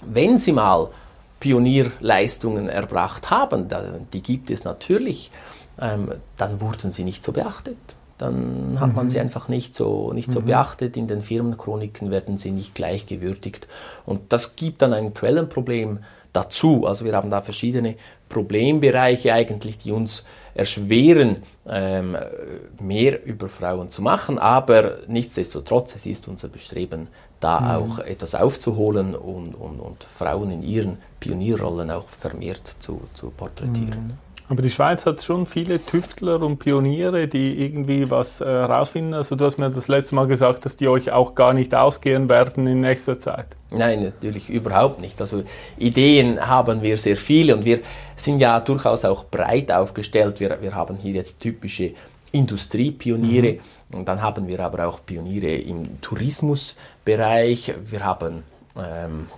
wenn 0.04 0.38
sie 0.38 0.50
mal 0.50 0.88
Pionierleistungen 1.40 2.68
erbracht 2.68 3.30
haben, 3.30 3.68
die 4.12 4.22
gibt 4.22 4.50
es 4.50 4.64
natürlich, 4.64 5.30
ähm, 5.80 6.12
dann 6.36 6.60
wurden 6.60 6.90
sie 6.90 7.04
nicht 7.04 7.24
so 7.24 7.32
beachtet. 7.32 7.76
Dann 8.18 8.78
hat 8.78 8.94
man 8.94 9.10
sie 9.10 9.16
mhm. 9.16 9.22
einfach 9.22 9.48
nicht 9.48 9.74
so, 9.74 10.12
nicht 10.12 10.30
so 10.30 10.40
mhm. 10.40 10.46
beachtet. 10.46 10.96
In 10.96 11.08
den 11.08 11.20
Firmenchroniken 11.20 12.10
werden 12.10 12.38
sie 12.38 12.52
nicht 12.52 12.74
gleich 12.74 13.06
gewürdigt. 13.06 13.66
Und 14.06 14.32
das 14.32 14.56
gibt 14.56 14.82
dann 14.82 14.92
ein 14.92 15.14
Quellenproblem 15.14 15.98
dazu. 16.32 16.86
Also 16.86 17.04
wir 17.04 17.14
haben 17.14 17.30
da 17.30 17.40
verschiedene 17.40 17.96
Problembereiche 18.28 19.32
eigentlich, 19.32 19.78
die 19.78 19.90
uns 19.90 20.24
erschweren, 20.54 21.42
ähm, 21.68 22.16
mehr 22.80 23.24
über 23.26 23.48
Frauen 23.48 23.88
zu 23.88 24.00
machen. 24.00 24.38
Aber 24.38 24.98
nichtsdestotrotz, 25.08 25.96
es 25.96 26.06
ist 26.06 26.28
unser 26.28 26.48
Bestreben, 26.48 27.08
da 27.44 27.60
mhm. 27.60 27.92
auch 27.92 27.98
etwas 27.98 28.34
aufzuholen 28.34 29.14
und, 29.14 29.54
und, 29.54 29.78
und 29.78 30.04
Frauen 30.04 30.50
in 30.50 30.62
ihren 30.62 30.98
Pionierrollen 31.20 31.90
auch 31.90 32.08
vermehrt 32.08 32.76
zu, 32.80 33.02
zu 33.12 33.30
porträtieren. 33.30 34.06
Mhm. 34.08 34.24
Aber 34.48 34.60
die 34.60 34.70
Schweiz 34.70 35.06
hat 35.06 35.22
schon 35.22 35.46
viele 35.46 35.84
Tüftler 35.84 36.42
und 36.42 36.58
Pioniere, 36.58 37.28
die 37.28 37.64
irgendwie 37.64 38.10
was 38.10 38.40
herausfinden. 38.40 39.14
Äh, 39.14 39.16
also 39.16 39.36
du 39.36 39.44
hast 39.44 39.58
mir 39.58 39.70
das 39.70 39.88
letzte 39.88 40.14
Mal 40.14 40.26
gesagt, 40.26 40.64
dass 40.64 40.76
die 40.76 40.88
euch 40.88 41.12
auch 41.12 41.34
gar 41.34 41.54
nicht 41.54 41.74
ausgehen 41.74 42.28
werden 42.28 42.66
in 42.66 42.80
nächster 42.82 43.18
Zeit. 43.18 43.46
Nein, 43.70 44.02
natürlich 44.02 44.50
überhaupt 44.50 45.00
nicht. 45.00 45.20
Also 45.20 45.44
Ideen 45.78 46.46
haben 46.46 46.82
wir 46.82 46.98
sehr 46.98 47.16
viele 47.16 47.56
und 47.56 47.64
wir 47.64 47.80
sind 48.16 48.38
ja 48.38 48.60
durchaus 48.60 49.04
auch 49.04 49.24
breit 49.24 49.72
aufgestellt. 49.72 50.40
Wir, 50.40 50.58
wir 50.60 50.74
haben 50.74 50.96
hier 50.96 51.12
jetzt 51.12 51.40
typische 51.40 51.92
Industriepioniere 52.34 53.52
mhm. 53.52 53.98
und 53.98 54.08
dann 54.08 54.20
haben 54.20 54.48
wir 54.48 54.58
aber 54.60 54.88
auch 54.88 55.06
Pioniere 55.06 55.54
im 55.56 56.00
Tourismusbereich. 56.00 57.72
Wir 57.84 58.04
haben 58.04 58.42
ähm, 58.76 59.28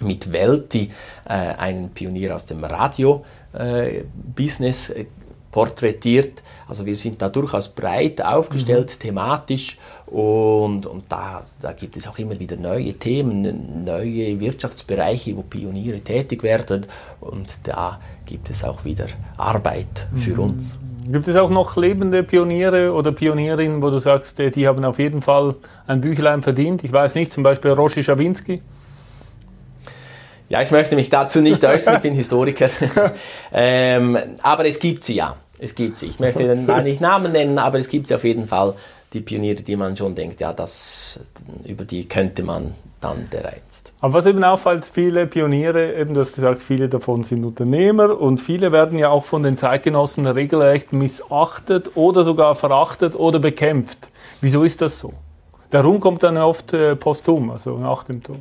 mit 0.00 0.30
Welti 0.32 0.90
äh, 1.24 1.32
einen 1.32 1.88
Pionier 1.90 2.34
aus 2.34 2.46
dem 2.46 2.64
Radio-Business 2.64 4.90
äh, 4.90 5.04
porträtiert. 5.50 6.42
Also 6.68 6.84
wir 6.84 6.96
sind 6.96 7.22
da 7.22 7.30
durchaus 7.30 7.70
breit 7.70 8.20
aufgestellt, 8.22 8.96
mhm. 8.96 9.00
thematisch 9.00 9.78
und, 10.06 10.86
und 10.86 11.04
da, 11.08 11.44
da 11.60 11.72
gibt 11.72 11.96
es 11.96 12.06
auch 12.06 12.18
immer 12.18 12.38
wieder 12.38 12.56
neue 12.56 12.92
Themen, 12.94 13.84
neue 13.84 14.38
Wirtschaftsbereiche, 14.38 15.36
wo 15.36 15.42
Pioniere 15.42 16.00
tätig 16.00 16.42
werden 16.42 16.86
und 17.20 17.58
da 17.64 17.98
gibt 18.26 18.50
es 18.50 18.62
auch 18.64 18.84
wieder 18.84 19.06
Arbeit 19.36 20.06
für 20.14 20.34
mhm. 20.34 20.40
uns. 20.40 20.78
Gibt 21.10 21.26
es 21.26 21.36
auch 21.36 21.48
noch 21.48 21.74
lebende 21.76 22.22
Pioniere 22.22 22.92
oder 22.92 23.12
Pionierinnen, 23.12 23.80
wo 23.80 23.88
du 23.88 23.98
sagst, 23.98 24.38
die 24.38 24.68
haben 24.68 24.84
auf 24.84 24.98
jeden 24.98 25.22
Fall 25.22 25.54
ein 25.86 26.02
Büchlein 26.02 26.42
verdient? 26.42 26.84
Ich 26.84 26.92
weiß 26.92 27.14
nicht, 27.14 27.32
zum 27.32 27.42
Beispiel 27.42 27.70
Roshi 27.70 28.04
Schawinski? 28.04 28.60
Ja, 30.50 30.60
ich 30.60 30.70
möchte 30.70 30.96
mich 30.96 31.08
dazu 31.08 31.40
nicht 31.40 31.64
äußern, 31.64 31.96
ich 31.96 32.02
bin 32.02 32.12
Historiker. 32.12 32.68
ähm, 33.52 34.18
aber 34.42 34.66
es 34.66 34.78
gibt 34.78 35.02
sie 35.02 35.14
ja. 35.14 35.36
Es 35.58 35.74
gibt 35.74 35.96
sie. 35.96 36.06
Ich 36.06 36.20
möchte 36.20 36.46
dann 36.66 36.84
nicht 36.84 37.00
Namen 37.00 37.32
nennen, 37.32 37.58
aber 37.58 37.78
es 37.78 37.88
gibt 37.88 38.06
sie 38.06 38.14
auf 38.14 38.24
jeden 38.24 38.46
Fall, 38.46 38.74
die 39.12 39.20
Pioniere, 39.20 39.62
die 39.62 39.76
man 39.76 39.96
schon 39.96 40.14
denkt, 40.14 40.40
ja, 40.40 40.52
das, 40.52 41.18
über 41.64 41.84
die 41.84 42.06
könnte 42.08 42.42
man 42.42 42.74
dann 43.00 43.28
der 43.32 43.46
einst. 43.46 43.92
Aber 44.00 44.14
was 44.14 44.26
eben 44.26 44.42
auffällt, 44.42 44.84
viele 44.84 45.26
Pioniere, 45.26 45.94
eben 45.94 46.14
du 46.14 46.20
hast 46.20 46.34
gesagt, 46.34 46.60
viele 46.60 46.88
davon 46.88 47.22
sind 47.22 47.44
Unternehmer 47.44 48.18
und 48.18 48.38
viele 48.38 48.72
werden 48.72 48.98
ja 48.98 49.08
auch 49.10 49.24
von 49.24 49.42
den 49.42 49.56
Zeitgenossen 49.56 50.26
regelrecht 50.26 50.92
missachtet 50.92 51.96
oder 51.96 52.24
sogar 52.24 52.54
verachtet 52.54 53.14
oder 53.14 53.38
bekämpft. 53.38 54.10
Wieso 54.40 54.64
ist 54.64 54.82
das 54.82 54.98
so? 54.98 55.12
Der 55.70 55.82
Ruhm 55.82 56.00
kommt 56.00 56.22
dann 56.22 56.36
oft 56.38 56.72
äh, 56.72 56.96
posthum, 56.96 57.50
also 57.50 57.78
nach 57.78 58.04
dem 58.04 58.22
Tod. 58.22 58.40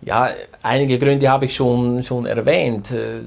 Ja, 0.00 0.30
einige 0.62 0.98
Gründe 0.98 1.28
habe 1.28 1.46
ich 1.46 1.56
schon, 1.56 2.02
schon 2.02 2.24
erwähnt. 2.26 2.92
Äh, 2.92 3.20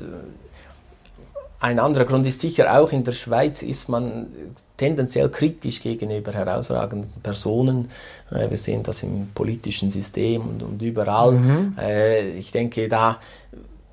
ein 1.59 1.79
anderer 1.79 2.05
Grund 2.05 2.25
ist 2.25 2.39
sicher 2.39 2.79
auch, 2.79 2.91
in 2.91 3.03
der 3.03 3.11
Schweiz 3.11 3.61
ist 3.61 3.89
man 3.89 4.27
tendenziell 4.81 5.29
kritisch 5.29 5.79
gegenüber 5.79 6.33
herausragenden 6.33 7.11
Personen. 7.21 7.91
Äh, 8.31 8.49
wir 8.49 8.57
sehen 8.57 8.81
das 8.81 9.03
im 9.03 9.27
politischen 9.35 9.91
System 9.91 10.41
und, 10.41 10.63
und 10.63 10.81
überall. 10.81 11.33
Mhm. 11.33 11.75
Äh, 11.79 12.29
ich 12.31 12.51
denke, 12.51 12.87
da 12.87 13.19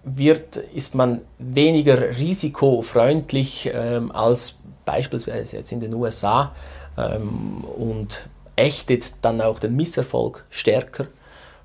wird, 0.02 0.56
ist 0.56 0.94
man 0.94 1.20
weniger 1.38 2.16
risikofreundlich 2.16 3.70
ähm, 3.70 4.10
als 4.12 4.56
beispielsweise 4.86 5.56
jetzt 5.56 5.72
in 5.72 5.80
den 5.80 5.92
USA 5.92 6.54
ähm, 6.96 7.64
und 7.76 8.26
ächtet 8.56 9.12
dann 9.20 9.42
auch 9.42 9.58
den 9.58 9.76
Misserfolg 9.76 10.46
stärker. 10.48 11.06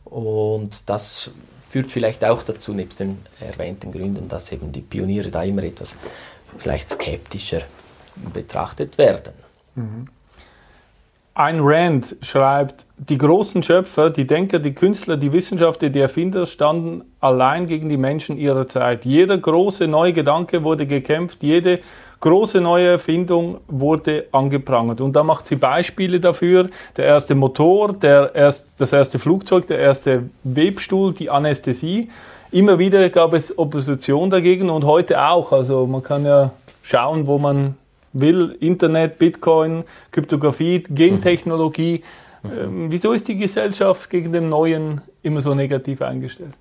Und 0.04 0.90
das 0.90 1.32
führt 1.70 1.94
vielleicht 1.94 2.26
auch 2.26 2.44
dazu, 2.44 2.74
nebst 2.74 3.00
den 3.00 3.20
erwähnten 3.40 3.94
Gründen, 3.94 4.28
dass 4.28 4.52
eben 4.52 4.74
die 4.74 4.82
Pioniere 4.82 5.32
da 5.32 5.44
immer 5.44 5.64
etwas 5.64 5.96
vielleicht 6.58 6.90
skeptischer 6.90 7.62
betrachtet 8.34 8.98
werden. 8.98 9.34
Ein 11.36 11.62
Rand 11.62 12.16
schreibt, 12.22 12.86
die 12.98 13.18
großen 13.18 13.64
Schöpfer, 13.64 14.12
die 14.12 14.28
Denker, 14.28 14.60
die 14.60 14.76
Künstler, 14.76 15.18
die 15.18 15.34
Wissenschaftler, 15.34 15.90
die 15.90 16.00
Erfinder 16.00 16.46
standen 16.46 17.04
allein 17.20 17.66
gegen 17.66 17.90
die 17.90 17.98
Menschen 17.98 18.38
ihrer 18.38 18.68
Zeit. 18.68 19.04
Jeder 19.04 19.40
große 19.40 19.88
neue 19.88 20.14
Gedanke 20.14 20.64
wurde 20.64 20.86
gekämpft, 20.86 21.42
jede 21.42 21.80
große 22.20 22.62
neue 22.62 22.88
Erfindung 22.88 23.62
wurde 23.68 24.28
angeprangert. 24.32 25.02
Und 25.02 25.16
da 25.16 25.24
macht 25.24 25.48
sie 25.48 25.56
Beispiele 25.56 26.20
dafür. 26.20 26.70
Der 26.98 27.06
erste 27.06 27.34
Motor, 27.34 27.94
der 27.94 28.36
erst, 28.36 28.80
das 28.80 28.94
erste 28.94 29.18
Flugzeug, 29.18 29.66
der 29.66 29.80
erste 29.80 30.30
Webstuhl, 30.44 31.14
die 31.16 31.32
Anästhesie. 31.32 32.10
Immer 32.52 32.78
wieder 32.78 33.10
gab 33.10 33.34
es 33.34 33.58
Opposition 33.58 34.30
dagegen 34.30 34.70
und 34.70 34.86
heute 34.86 35.20
auch. 35.20 35.52
Also 35.52 35.88
man 35.88 36.04
kann 36.04 36.26
ja 36.26 36.52
schauen, 36.84 37.26
wo 37.26 37.40
man 37.40 37.76
will, 38.14 38.56
Internet, 38.60 39.20
Bitcoin, 39.20 39.84
Kryptographie, 40.12 40.84
Gentechnologie. 40.84 42.04
Mhm. 42.44 42.52
Ähm, 42.52 42.92
wieso 42.92 43.14
ist 43.14 43.28
die 43.28 43.38
Gesellschaft 43.38 44.10
gegen 44.10 44.32
den 44.32 44.50
Neuen 44.50 45.02
immer 45.22 45.42
so 45.42 45.54
negativ 45.54 46.02
eingestellt? 46.02 46.54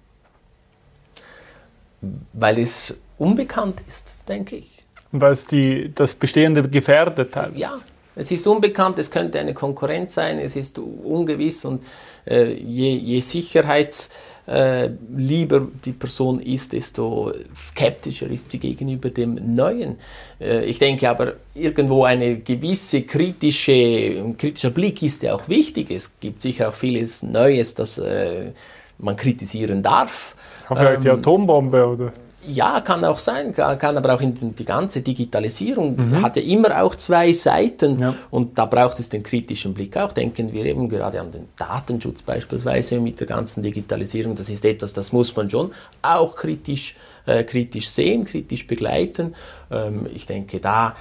Weil 2.33 2.59
es 2.59 3.01
unbekannt 3.19 3.81
ist, 3.87 4.19
denke 4.29 4.57
ich. 4.57 4.85
Weil 5.13 5.33
es 5.33 5.47
die, 5.47 5.93
das 5.95 6.15
Bestehende 6.15 6.69
gefährdet 6.69 7.37
hat. 7.37 7.57
Ja, 7.57 7.79
es 8.17 8.31
ist 8.31 8.47
unbekannt, 8.47 8.99
es 8.99 9.11
könnte 9.11 9.39
eine 9.39 9.55
Konkurrenz 9.55 10.15
sein, 10.15 10.39
es 10.39 10.57
ist 10.57 10.79
ungewiss 10.79 11.65
und 11.65 11.83
äh, 12.27 12.53
je, 12.53 12.95
je 12.95 13.21
Sicherheits 13.21 14.11
äh, 14.47 14.91
lieber 15.15 15.69
die 15.85 15.93
Person 15.93 16.41
ist, 16.41 16.73
desto 16.73 17.33
skeptischer 17.57 18.29
ist 18.29 18.51
sie 18.51 18.59
gegenüber 18.59 19.11
dem 19.11 19.55
Neuen. 19.55 19.97
Äh, 20.41 20.65
ich 20.65 20.79
denke 20.79 21.09
aber, 21.09 21.35
irgendwo 21.55 22.05
eine 22.05 22.39
gewisse 22.39 23.03
kritische, 23.03 23.73
ein 23.73 24.37
kritischer 24.37 24.71
Blick 24.71 25.03
ist 25.03 25.23
ja 25.23 25.35
auch 25.35 25.49
wichtig. 25.49 25.91
Es 25.91 26.11
gibt 26.19 26.41
sicher 26.41 26.71
auch 26.71 26.75
vieles 26.75 27.23
Neues, 27.23 27.75
das 27.75 27.99
äh, 27.99 28.51
man 28.99 29.17
kritisieren 29.17 29.83
darf. 29.83 30.35
Vielleicht 30.67 30.97
ähm, 30.97 31.03
die 31.03 31.11
Atombombe, 31.11 31.87
oder? 31.87 32.13
Ja, 32.45 32.81
kann 32.81 33.05
auch 33.05 33.21
sein, 33.21 33.55
kann, 33.55 33.97
aber 33.97 34.15
auch 34.15 34.21
in 34.21 34.57
die 34.57 34.65
ganze 34.65 35.01
Digitalisierung 35.01 35.97
mhm. 35.97 36.23
hat 36.23 36.37
ja 36.37 36.43
immer 36.43 36.83
auch 36.83 36.97
zwei 36.97 37.33
Seiten 37.33 38.01
ja. 38.01 38.15
und 38.31 38.59
da 38.59 38.67
braucht 38.67 38.99
es 38.99 39.09
den 39.09 39.23
kritischen 39.23 39.75
Blick 39.75 39.97
auch. 39.97 40.13
Denken 40.13 40.53
wir 40.53 40.65
eben 40.65 40.89
gerade 40.89 41.21
an 41.21 41.31
den 41.31 41.49
Datenschutz 41.57 42.23
beispielsweise 42.23 42.99
mit 42.99 43.21
der 43.21 43.29
ganzen 43.29 43.63
Digitalisierung. 43.63 44.35
Das 44.35 44.49
ist 44.49 44.65
etwas, 44.65 44.93
das 44.93 45.13
muss 45.13 45.35
man 45.37 45.51
schon 45.51 45.71
auch 46.03 46.35
kritisch, 46.35 46.97
äh, 47.27 47.45
kritisch 47.45 47.89
sehen, 47.89 48.25
kritisch 48.25 48.67
begleiten. 48.67 49.35
Ähm, 49.71 50.09
ich 50.13 50.27
denke, 50.27 50.59
da 50.59 50.97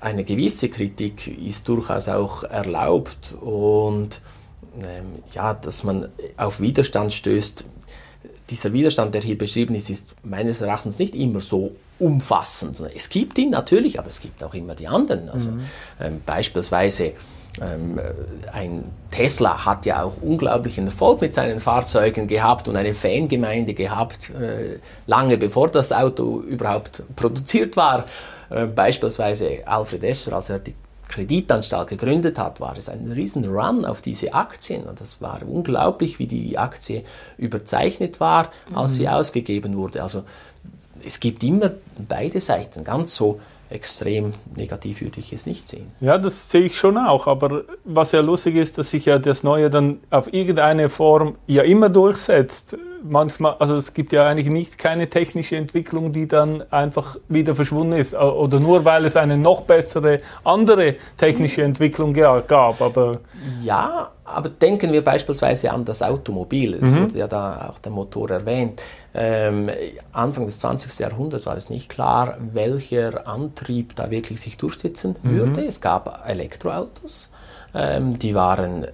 eine 0.00 0.22
gewisse 0.22 0.68
Kritik 0.68 1.26
ist 1.26 1.68
durchaus 1.68 2.08
auch 2.08 2.44
erlaubt 2.44 3.34
und 3.40 4.20
ähm, 4.78 5.22
ja, 5.32 5.54
dass 5.54 5.84
man 5.84 6.08
auf 6.36 6.60
Widerstand 6.60 7.12
stößt, 7.12 7.64
dieser 8.50 8.72
Widerstand, 8.72 9.14
der 9.14 9.22
hier 9.22 9.38
beschrieben 9.38 9.74
ist, 9.74 9.90
ist 9.90 10.14
meines 10.22 10.60
Erachtens 10.60 10.98
nicht 10.98 11.14
immer 11.14 11.40
so 11.40 11.74
umfassend. 11.98 12.82
Es 12.94 13.08
gibt 13.08 13.38
ihn 13.38 13.50
natürlich, 13.50 13.98
aber 13.98 14.10
es 14.10 14.20
gibt 14.20 14.42
auch 14.44 14.54
immer 14.54 14.74
die 14.74 14.88
anderen. 14.88 15.28
Also 15.28 15.48
mhm. 15.48 15.60
ähm, 16.00 16.20
beispielsweise 16.26 17.12
ähm, 17.60 18.00
ein 18.52 18.84
Tesla 19.10 19.64
hat 19.64 19.86
ja 19.86 20.02
auch 20.02 20.14
unglaublichen 20.20 20.86
Erfolg 20.86 21.20
mit 21.20 21.34
seinen 21.34 21.60
Fahrzeugen 21.60 22.26
gehabt 22.26 22.66
und 22.68 22.76
eine 22.76 22.94
Fangemeinde 22.94 23.74
gehabt, 23.74 24.30
äh, 24.30 24.78
lange 25.06 25.38
bevor 25.38 25.68
das 25.68 25.92
Auto 25.92 26.40
überhaupt 26.40 27.02
produziert 27.14 27.76
war. 27.76 28.06
Äh, 28.50 28.66
beispielsweise 28.66 29.66
Alfred 29.66 30.02
Escher, 30.02 30.32
als 30.34 30.50
er 30.50 30.58
die 30.58 30.74
Kreditanstalt 31.14 31.88
gegründet 31.88 32.38
hat, 32.40 32.60
war 32.60 32.76
es 32.76 32.88
ein 32.88 33.12
riesen 33.12 33.44
Run 33.44 33.84
auf 33.84 34.02
diese 34.02 34.34
Aktien. 34.34 34.82
Und 34.84 35.00
das 35.00 35.20
war 35.20 35.40
unglaublich, 35.46 36.18
wie 36.18 36.26
die 36.26 36.58
Aktie 36.58 37.04
überzeichnet 37.38 38.18
war, 38.18 38.50
als 38.74 38.92
mhm. 38.92 38.96
sie 38.96 39.08
ausgegeben 39.08 39.76
wurde. 39.76 40.02
Also 40.02 40.24
es 41.06 41.20
gibt 41.20 41.44
immer 41.44 41.70
beide 42.08 42.40
Seiten. 42.40 42.82
Ganz 42.82 43.14
so 43.14 43.40
extrem 43.70 44.34
negativ 44.56 45.02
würde 45.02 45.20
ich 45.20 45.32
es 45.32 45.46
nicht 45.46 45.68
sehen. 45.68 45.86
Ja, 46.00 46.18
das 46.18 46.50
sehe 46.50 46.62
ich 46.62 46.76
schon 46.76 46.98
auch. 46.98 47.28
Aber 47.28 47.62
was 47.84 48.10
ja 48.10 48.20
lustig 48.20 48.56
ist, 48.56 48.78
dass 48.78 48.90
sich 48.90 49.04
ja 49.04 49.20
das 49.20 49.44
Neue 49.44 49.70
dann 49.70 50.00
auf 50.10 50.32
irgendeine 50.32 50.88
Form 50.88 51.36
ja 51.46 51.62
immer 51.62 51.90
durchsetzt 51.90 52.76
manchmal, 53.04 53.56
also 53.58 53.76
es 53.76 53.94
gibt 53.94 54.12
ja 54.12 54.26
eigentlich 54.26 54.48
nicht 54.48 54.78
keine 54.78 55.08
technische 55.08 55.56
Entwicklung, 55.56 56.12
die 56.12 56.26
dann 56.26 56.64
einfach 56.72 57.16
wieder 57.28 57.54
verschwunden 57.54 57.92
ist. 57.92 58.14
Oder 58.14 58.58
nur 58.58 58.84
weil 58.84 59.04
es 59.04 59.16
eine 59.16 59.36
noch 59.36 59.62
bessere 59.62 60.20
andere 60.42 60.96
technische 61.16 61.62
Entwicklung 61.62 62.12
gab. 62.12 62.80
Aber 62.80 63.20
ja, 63.62 64.10
aber 64.24 64.48
denken 64.48 64.92
wir 64.92 65.04
beispielsweise 65.04 65.70
an 65.70 65.84
das 65.84 66.02
Automobil. 66.02 66.74
Es 66.74 66.82
mhm. 66.82 67.02
wurde 67.02 67.18
ja 67.18 67.28
da 67.28 67.70
auch 67.70 67.78
der 67.78 67.92
Motor 67.92 68.30
erwähnt. 68.30 68.80
Ähm, 69.14 69.70
Anfang 70.12 70.46
des 70.46 70.58
20. 70.58 70.98
Jahrhunderts 70.98 71.46
war 71.46 71.56
es 71.56 71.70
nicht 71.70 71.88
klar, 71.88 72.38
welcher 72.52 73.28
Antrieb 73.28 73.94
da 73.94 74.10
wirklich 74.10 74.40
sich 74.40 74.56
durchsetzen 74.56 75.16
mhm. 75.22 75.30
würde. 75.30 75.64
Es 75.66 75.80
gab 75.80 76.26
Elektroautos, 76.26 77.28
ähm, 77.74 78.18
die 78.18 78.34
waren 78.34 78.84
äh, 78.84 78.88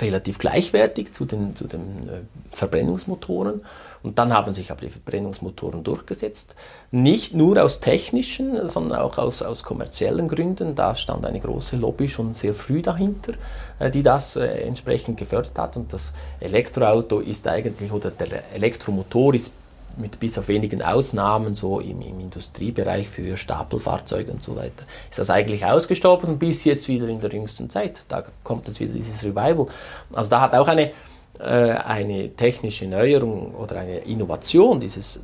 relativ 0.00 0.38
gleichwertig 0.38 1.12
zu 1.12 1.24
den, 1.24 1.54
zu 1.56 1.66
den 1.66 2.08
äh, 2.08 2.20
Verbrennungsmotoren. 2.50 3.62
Und 4.02 4.18
dann 4.18 4.32
haben 4.32 4.52
sich 4.52 4.70
aber 4.70 4.80
die 4.80 4.90
Verbrennungsmotoren 4.90 5.84
durchgesetzt. 5.84 6.56
Nicht 6.90 7.34
nur 7.34 7.62
aus 7.62 7.80
technischen, 7.80 8.66
sondern 8.66 8.98
auch 8.98 9.16
aus, 9.18 9.42
aus 9.42 9.62
kommerziellen 9.62 10.26
Gründen. 10.26 10.74
Da 10.74 10.96
stand 10.96 11.24
eine 11.24 11.38
große 11.38 11.76
Lobby 11.76 12.08
schon 12.08 12.34
sehr 12.34 12.54
früh 12.54 12.82
dahinter, 12.82 13.34
äh, 13.78 13.90
die 13.90 14.02
das 14.02 14.36
äh, 14.36 14.46
entsprechend 14.46 15.18
gefördert 15.18 15.58
hat. 15.58 15.76
Und 15.76 15.92
das 15.92 16.12
Elektroauto 16.40 17.20
ist 17.20 17.46
eigentlich, 17.46 17.92
oder 17.92 18.10
der 18.10 18.52
Elektromotor 18.52 19.34
ist 19.34 19.50
mit 19.96 20.20
bis 20.20 20.38
auf 20.38 20.48
wenigen 20.48 20.82
Ausnahmen, 20.82 21.54
so 21.54 21.80
im, 21.80 22.00
im, 22.00 22.20
Industriebereich 22.20 23.08
für 23.08 23.36
Stapelfahrzeuge 23.36 24.32
und 24.32 24.42
so 24.42 24.56
weiter, 24.56 24.84
ist 25.10 25.18
das 25.18 25.30
eigentlich 25.30 25.64
ausgestorben 25.64 26.38
bis 26.38 26.64
jetzt 26.64 26.88
wieder 26.88 27.08
in 27.08 27.20
der 27.20 27.30
jüngsten 27.30 27.70
Zeit. 27.70 28.04
Da 28.08 28.24
kommt 28.42 28.68
jetzt 28.68 28.80
wieder 28.80 28.92
dieses 28.92 29.22
Revival. 29.22 29.66
Also 30.12 30.30
da 30.30 30.40
hat 30.40 30.54
auch 30.54 30.68
eine, 30.68 30.90
äh, 31.38 31.72
eine 31.72 32.30
technische 32.30 32.86
Neuerung 32.86 33.54
oder 33.54 33.80
eine 33.80 33.98
Innovation 33.98 34.80
dieses, 34.80 35.20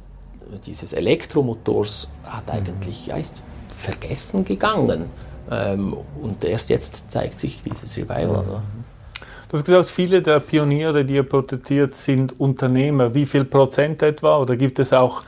dieses 0.67 0.93
Elektromotors 0.93 2.09
hat 2.25 2.51
eigentlich 2.51 3.07
ja, 3.07 3.17
ist 3.17 3.43
vergessen 3.69 4.45
gegangen. 4.45 5.11
Ähm, 5.51 5.97
und 6.21 6.45
erst 6.45 6.69
jetzt 6.71 7.11
zeigt 7.11 7.41
sich 7.41 7.63
dieses 7.63 7.97
Revival. 7.97 8.37
Also. 8.37 8.61
Du 9.49 9.57
hast 9.57 9.65
gesagt, 9.65 9.89
viele 9.89 10.21
der 10.21 10.41
Pioniere, 10.41 11.07
die 11.07 11.15
ihr 11.15 11.23
porträtiert, 11.23 11.95
sind 11.95 12.39
Unternehmer. 12.39 13.15
Wie 13.15 13.25
viel 13.25 13.47
Prozent 13.47 14.03
etwa? 14.03 14.39
Oder 14.39 14.57
gibt 14.59 14.79
es 14.79 14.93
auch 14.93 15.23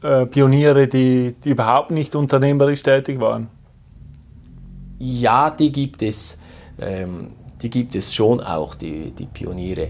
äh, 0.00 0.26
Pioniere, 0.26 0.86
die, 0.86 1.34
die 1.42 1.50
überhaupt 1.50 1.90
nicht 1.90 2.14
unternehmerisch 2.14 2.84
tätig 2.84 3.18
waren? 3.18 3.48
Ja, 5.00 5.50
die 5.50 5.72
gibt 5.72 6.02
es. 6.02 6.38
Ähm, 6.80 7.32
die 7.62 7.70
gibt 7.70 7.96
es 7.96 8.14
schon 8.14 8.40
auch, 8.40 8.76
die, 8.76 9.10
die 9.10 9.26
Pioniere. 9.26 9.88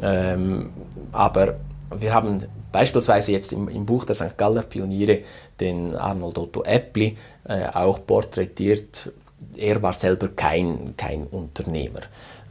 Ähm, 0.00 0.70
aber 1.12 1.56
wir 1.94 2.14
haben 2.14 2.38
beispielsweise 2.72 3.32
jetzt 3.32 3.52
im, 3.52 3.68
im, 3.68 3.84
Buch 3.84 4.04
der 4.04 4.14
St. 4.14 4.38
Galler 4.38 4.62
Pioniere 4.62 5.20
den 5.60 5.96
Arnold 5.96 6.38
Otto 6.38 6.62
Eppli 6.62 7.16
äh, 7.44 7.66
auch 7.74 8.06
porträtiert. 8.06 9.10
Er 9.56 9.82
war 9.82 9.92
selber 9.92 10.28
kein, 10.28 10.94
kein 10.96 11.24
Unternehmer, 11.24 12.00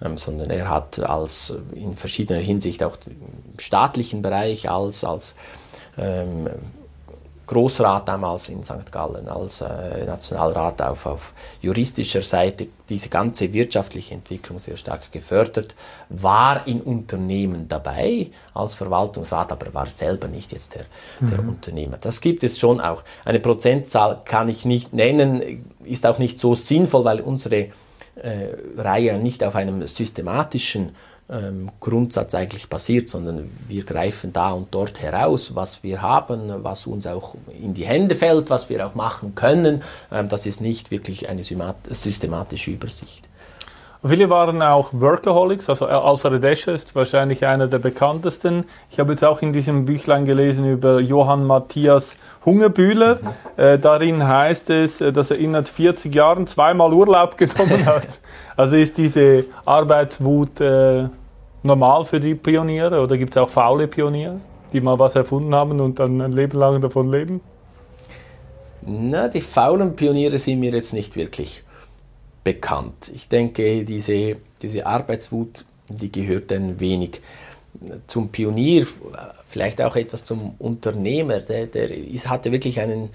ähm, 0.03 0.17
sondern 0.17 0.49
er 0.49 0.69
hat 0.69 0.99
als 0.99 1.53
in 1.73 1.95
verschiedener 1.95 2.39
Hinsicht 2.39 2.83
auch 2.83 2.97
im 3.05 3.59
staatlichen 3.59 4.21
Bereich 4.21 4.69
als, 4.69 5.03
als 5.03 5.35
ähm, 5.97 6.49
Großrat 7.47 8.07
damals 8.07 8.49
in 8.49 8.61
St. 8.61 8.91
Gallen, 8.91 9.29
als 9.29 9.61
äh, 9.61 10.05
Nationalrat 10.05 10.81
auf, 10.81 11.05
auf 11.05 11.33
juristischer 11.61 12.21
Seite 12.21 12.67
diese 12.89 13.07
ganze 13.07 13.51
wirtschaftliche 13.53 14.13
Entwicklung 14.13 14.59
sehr 14.59 14.75
stark 14.75 15.11
gefördert, 15.11 15.73
war 16.09 16.67
in 16.67 16.81
Unternehmen 16.81 17.67
dabei 17.69 18.27
als 18.53 18.75
Verwaltungsrat, 18.75 19.51
aber 19.51 19.73
war 19.73 19.89
selber 19.89 20.27
nicht 20.27 20.51
jetzt 20.51 20.75
der, 20.75 20.85
der 21.21 21.41
mhm. 21.41 21.49
Unternehmer. 21.49 21.97
Das 21.99 22.19
gibt 22.19 22.43
es 22.43 22.59
schon 22.59 22.81
auch. 22.81 23.03
Eine 23.23 23.39
Prozentzahl 23.39 24.21
kann 24.25 24.49
ich 24.49 24.65
nicht 24.65 24.93
nennen, 24.93 25.65
ist 25.85 26.05
auch 26.05 26.19
nicht 26.19 26.39
so 26.39 26.53
sinnvoll, 26.53 27.05
weil 27.05 27.21
unsere 27.21 27.55
äh, 27.55 28.49
Reihe 28.77 29.17
nicht 29.19 29.43
auf 29.43 29.55
einem 29.55 29.87
systematischen 29.87 30.95
ähm, 31.29 31.69
Grundsatz 31.79 32.33
eigentlich 32.35 32.69
basiert, 32.69 33.09
sondern 33.09 33.49
wir 33.67 33.83
greifen 33.83 34.33
da 34.33 34.51
und 34.51 34.67
dort 34.71 35.01
heraus, 35.01 35.55
was 35.55 35.83
wir 35.83 36.01
haben, 36.01 36.63
was 36.63 36.87
uns 36.87 37.05
auch 37.05 37.35
in 37.61 37.73
die 37.73 37.85
Hände 37.85 38.15
fällt, 38.15 38.49
was 38.49 38.69
wir 38.69 38.85
auch 38.85 38.95
machen 38.95 39.35
können. 39.35 39.81
Ähm, 40.11 40.29
das 40.29 40.45
ist 40.45 40.61
nicht 40.61 40.91
wirklich 40.91 41.29
eine 41.29 41.43
systematische 41.43 42.71
Übersicht. 42.71 43.27
Viele 44.07 44.29
waren 44.29 44.61
auch 44.61 44.89
Workaholics, 44.91 45.69
also 45.69 45.87
Alfred 45.87 46.43
Escher 46.43 46.73
ist 46.73 46.95
wahrscheinlich 46.95 47.45
einer 47.45 47.67
der 47.67 47.79
bekanntesten. 47.79 48.65
Ich 48.91 48.99
habe 48.99 49.13
jetzt 49.13 49.23
auch 49.23 49.41
in 49.41 49.53
diesem 49.53 49.85
Büchlein 49.85 50.25
gelesen 50.25 50.71
über 50.71 50.99
Johann 50.99 51.45
Matthias 51.45 52.15
Hungerbühler. 52.45 53.15
Mhm. 53.15 53.29
Äh, 53.63 53.79
darin 53.79 54.27
heißt 54.27 54.69
es, 54.69 55.01
äh, 55.01 55.11
dass 55.11 55.31
er 55.31 55.39
innerhalb 55.39 55.67
40 55.67 56.13
Jahren 56.13 56.47
zweimal 56.47 56.93
Urlaub 56.93 57.37
genommen 57.37 57.85
hat. 57.85 58.07
Also 58.55 58.75
ist 58.75 58.97
diese 58.97 59.45
Arbeitswut 59.65 60.61
äh, 60.61 61.09
normal 61.63 62.03
für 62.03 62.19
die 62.19 62.35
Pioniere 62.35 63.01
oder 63.01 63.17
gibt 63.17 63.35
es 63.35 63.41
auch 63.41 63.49
faule 63.49 63.87
Pioniere, 63.87 64.39
die 64.73 64.81
mal 64.81 64.97
was 64.99 65.15
erfunden 65.15 65.53
haben 65.55 65.79
und 65.81 65.99
dann 65.99 66.21
ein 66.21 66.31
Leben 66.31 66.57
lang 66.57 66.81
davon 66.81 67.11
leben? 67.11 67.41
Na, 68.81 69.27
die 69.27 69.41
faulen 69.41 69.95
Pioniere 69.95 70.37
sind 70.37 70.59
mir 70.59 70.71
jetzt 70.71 70.93
nicht 70.93 71.15
wirklich 71.15 71.63
bekannt. 72.47 73.11
Ich 73.13 73.27
denke, 73.27 73.83
diese, 73.83 74.37
diese 74.61 74.85
Arbeitswut, 74.85 75.65
die 75.89 76.09
gehört 76.09 76.49
ein 76.53 76.79
wenig 76.79 77.19
zum 78.07 78.29
Pionier, 78.29 78.87
vielleicht 79.49 79.81
auch 79.81 79.97
etwas 79.97 80.23
zum 80.23 80.55
Unternehmer. 80.57 81.41
Der, 81.41 81.67
der 81.67 81.91
ist, 81.91 82.29
hatte 82.29 82.53
wirklich 82.53 82.79
einen 82.79 83.09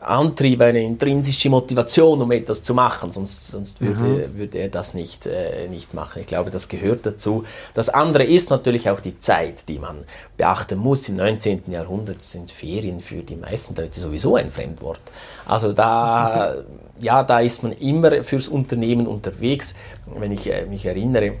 Antrieb, 0.00 0.60
eine 0.60 0.82
intrinsische 0.82 1.48
Motivation, 1.48 2.20
um 2.20 2.30
etwas 2.30 2.62
zu 2.62 2.74
machen, 2.74 3.10
sonst, 3.10 3.48
sonst 3.48 3.80
würde, 3.80 4.28
mhm. 4.28 4.36
würde 4.36 4.58
er 4.58 4.68
das 4.68 4.92
nicht, 4.92 5.26
äh, 5.26 5.66
nicht 5.68 5.94
machen. 5.94 6.20
Ich 6.20 6.26
glaube, 6.26 6.50
das 6.50 6.68
gehört 6.68 7.06
dazu. 7.06 7.44
Das 7.72 7.88
andere 7.88 8.24
ist 8.24 8.50
natürlich 8.50 8.90
auch 8.90 9.00
die 9.00 9.18
Zeit, 9.18 9.66
die 9.66 9.78
man 9.78 10.04
beachten 10.36 10.78
muss. 10.78 11.08
Im 11.08 11.16
19. 11.16 11.62
Jahrhundert 11.68 12.20
sind 12.20 12.50
Ferien 12.50 13.00
für 13.00 13.22
die 13.22 13.36
meisten 13.36 13.74
Leute 13.74 13.98
sowieso 13.98 14.36
ein 14.36 14.50
Fremdwort. 14.50 15.00
Also 15.46 15.72
da, 15.72 16.56
ja, 17.00 17.22
da 17.22 17.40
ist 17.40 17.62
man 17.62 17.72
immer 17.72 18.22
fürs 18.24 18.48
Unternehmen 18.48 19.06
unterwegs. 19.06 19.74
Wenn 20.04 20.32
ich 20.32 20.52
äh, 20.52 20.66
mich 20.66 20.84
erinnere 20.84 21.32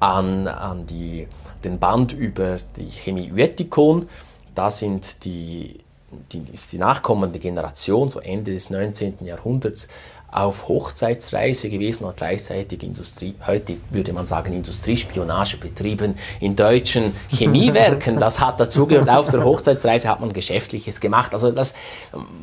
an, 0.00 0.48
an 0.48 0.86
die, 0.86 1.28
den 1.62 1.78
Band 1.78 2.12
über 2.12 2.58
die 2.76 2.90
Chemie 2.90 3.30
Uetikon, 3.32 4.08
da 4.56 4.72
sind 4.72 5.24
die 5.24 5.78
die, 6.32 6.40
die 6.40 6.78
nachkommende 6.78 7.38
Generation, 7.38 8.10
so 8.10 8.20
Ende 8.20 8.52
des 8.52 8.70
19. 8.70 9.24
Jahrhunderts, 9.24 9.88
auf 10.32 10.68
Hochzeitsreise 10.68 11.68
gewesen 11.68 12.04
und 12.04 12.16
gleichzeitig 12.16 12.82
Industrie, 12.82 13.34
heute 13.46 13.78
würde 13.90 14.12
man 14.12 14.26
sagen 14.26 14.52
Industriespionage 14.52 15.56
betrieben 15.56 16.14
in 16.38 16.54
deutschen 16.54 17.14
Chemiewerken. 17.28 18.20
Das 18.20 18.38
hat 18.38 18.60
dazugehört. 18.60 19.08
Auf 19.08 19.30
der 19.30 19.44
Hochzeitsreise 19.44 20.08
hat 20.08 20.20
man 20.20 20.32
Geschäftliches 20.32 21.00
gemacht. 21.00 21.32
Also 21.32 21.50
das, 21.50 21.74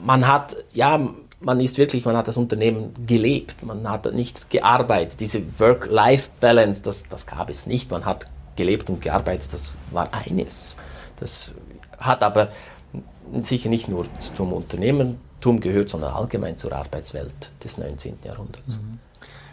man 0.04 0.28
hat, 0.28 0.58
ja, 0.74 1.00
man 1.40 1.60
ist 1.60 1.78
wirklich, 1.78 2.04
man 2.04 2.18
hat 2.18 2.28
das 2.28 2.36
Unternehmen 2.36 2.94
gelebt. 3.06 3.64
Man 3.64 3.90
hat 3.90 4.12
nicht 4.14 4.50
gearbeitet. 4.50 5.20
Diese 5.20 5.42
Work-Life-Balance, 5.60 6.84
das, 6.84 7.08
das 7.08 7.26
gab 7.26 7.50
es 7.50 7.68
nicht. 7.68 7.90
Man 7.90 8.06
hat 8.06 8.26
gelebt 8.56 8.90
und 8.90 9.02
gearbeitet. 9.02 9.54
Das 9.54 9.76
war 9.92 10.10
eines. 10.12 10.76
Das 11.18 11.52
hat 11.98 12.22
aber 12.22 12.50
sicher 13.42 13.70
nicht 13.70 13.88
nur 13.88 14.06
zum 14.36 14.54
Unternehmertum 14.54 15.60
gehört, 15.60 15.90
sondern 15.90 16.14
allgemein 16.14 16.58
zur 16.58 16.74
Arbeitswelt 16.74 17.52
des 17.64 17.78
19. 17.78 18.20
Jahrhunderts. 18.24 18.68
Mhm. 18.68 19.00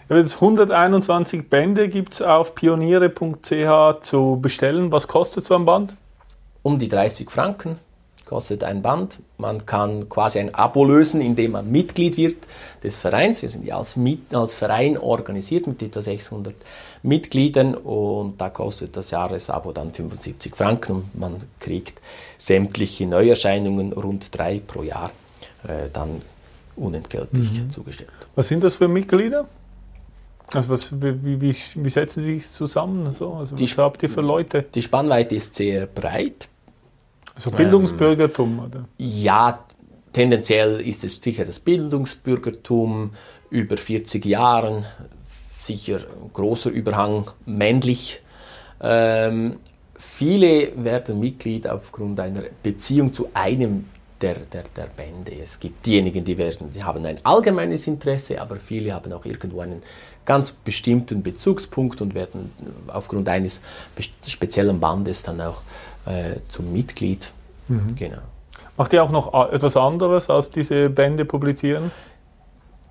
Jetzt 0.09 0.35
121 0.35 1.49
Bände 1.49 1.89
gibt 1.89 2.15
es 2.15 2.23
auf 2.23 2.55
pioniere.ch 2.55 4.01
zu 4.03 4.39
bestellen. 4.41 4.93
Was 4.93 5.09
kostet 5.09 5.45
so 5.45 5.55
ein 5.55 5.65
Band? 5.65 5.97
Um 6.63 6.79
die 6.79 6.89
30 6.89 7.31
Franken 7.31 7.79
kostet 8.27 8.65
ein 8.65 8.83
Band. 8.83 9.19
Man 9.39 9.67
kann 9.67 10.09
quasi 10.09 10.39
ein 10.39 10.55
Abo 10.55 10.85
lösen, 10.85 11.21
indem 11.21 11.53
man 11.53 11.71
Mitglied 11.71 12.17
wird 12.17 12.37
des 12.83 12.97
Vereins. 12.97 13.43
Wir 13.43 13.51
sind 13.51 13.67
ja 13.67 13.79
als, 13.79 13.97
als 14.33 14.55
Verein 14.55 14.97
organisiert 14.97 15.67
mit 15.67 15.83
etwa 15.83 16.03
600 16.03 16.55
Mitgliedern 17.03 17.75
und 17.75 18.41
da 18.41 18.49
kostet 18.49 18.97
das 18.97 19.11
Jahresabo 19.11 19.73
dann 19.73 19.93
75 19.93 20.57
Franken 20.57 20.93
und 20.93 21.19
man 21.19 21.43
kriegt 21.61 22.01
sämtliche 22.39 23.07
Neuerscheinungen, 23.07 23.93
rund 23.93 24.37
drei 24.37 24.61
pro 24.67 24.83
Jahr, 24.83 25.11
äh, 25.69 25.91
dann 25.93 26.23
unentgeltlich 26.77 27.53
mhm. 27.53 27.71
zugestellt. 27.71 28.11
Was 28.35 28.49
sind 28.49 28.65
das 28.65 28.77
für 28.77 28.89
Mitglieder? 28.89 29.47
Also 30.53 30.69
was, 30.69 30.93
wie, 30.93 31.41
wie, 31.41 31.55
wie 31.75 31.91
setzen 31.91 32.23
Sie 32.23 32.35
sich 32.35 32.51
zusammen? 32.51 33.13
So? 33.15 33.35
Also 33.35 33.57
die, 33.57 33.65
was 33.65 33.79
habt 33.79 34.03
ihr 34.03 34.11
für 34.11 34.21
Leute? 34.21 34.65
Die 34.75 34.83
Spannweite 34.83 35.35
ist 35.35 35.57
sehr 35.57 35.87
breit. 35.87 36.49
Also 37.35 37.51
Bildungsbürgertum, 37.51 38.59
oder? 38.61 38.85
Ja, 38.97 39.65
tendenziell 40.13 40.81
ist 40.81 41.05
es 41.05 41.17
sicher 41.17 41.45
das 41.45 41.59
Bildungsbürgertum 41.59 43.11
über 43.51 43.77
40 43.77 44.25
Jahren, 44.25 44.85
sicher 45.57 45.99
ein 45.99 46.31
großer 46.33 46.71
Überhang 46.71 47.31
männlich. 47.45 48.21
Ähm, 48.81 49.57
viele 49.95 50.73
werden 50.83 51.19
Mitglied 51.19 51.67
aufgrund 51.67 52.21
einer 52.21 52.43
Beziehung 52.63 53.13
zu 53.13 53.29
einem 53.35 53.87
der, 54.21 54.37
der, 54.53 54.65
der 54.77 54.87
Bände. 54.97 55.33
Es 55.43 55.59
gibt 55.59 55.85
diejenigen, 55.85 56.25
die, 56.25 56.39
werden, 56.39 56.73
die 56.73 56.83
haben 56.83 57.05
ein 57.05 57.19
allgemeines 57.25 57.87
Interesse, 57.87 58.41
aber 58.41 58.57
viele 58.57 58.95
haben 58.95 59.13
auch 59.13 59.25
irgendwo 59.25 59.61
einen 59.61 59.83
ganz 60.25 60.53
bestimmten 60.53 61.23
Bezugspunkt 61.23 62.01
und 62.01 62.15
werden 62.15 62.51
aufgrund 62.89 63.29
eines 63.29 63.61
speziellen 64.27 64.81
Bandes 64.81 65.23
dann 65.23 65.41
auch 65.41 65.61
äh, 66.07 66.37
zum 66.49 66.73
Mitglied. 66.73 67.33
Mhm. 67.69 67.95
Genau. 67.97 68.19
Macht 68.77 68.93
ihr 68.93 69.03
auch 69.03 69.11
noch 69.11 69.53
etwas 69.53 69.77
anderes 69.77 70.29
als 70.29 70.51
diese 70.51 70.91
Bände 70.91 71.25
publizieren? 71.25 71.93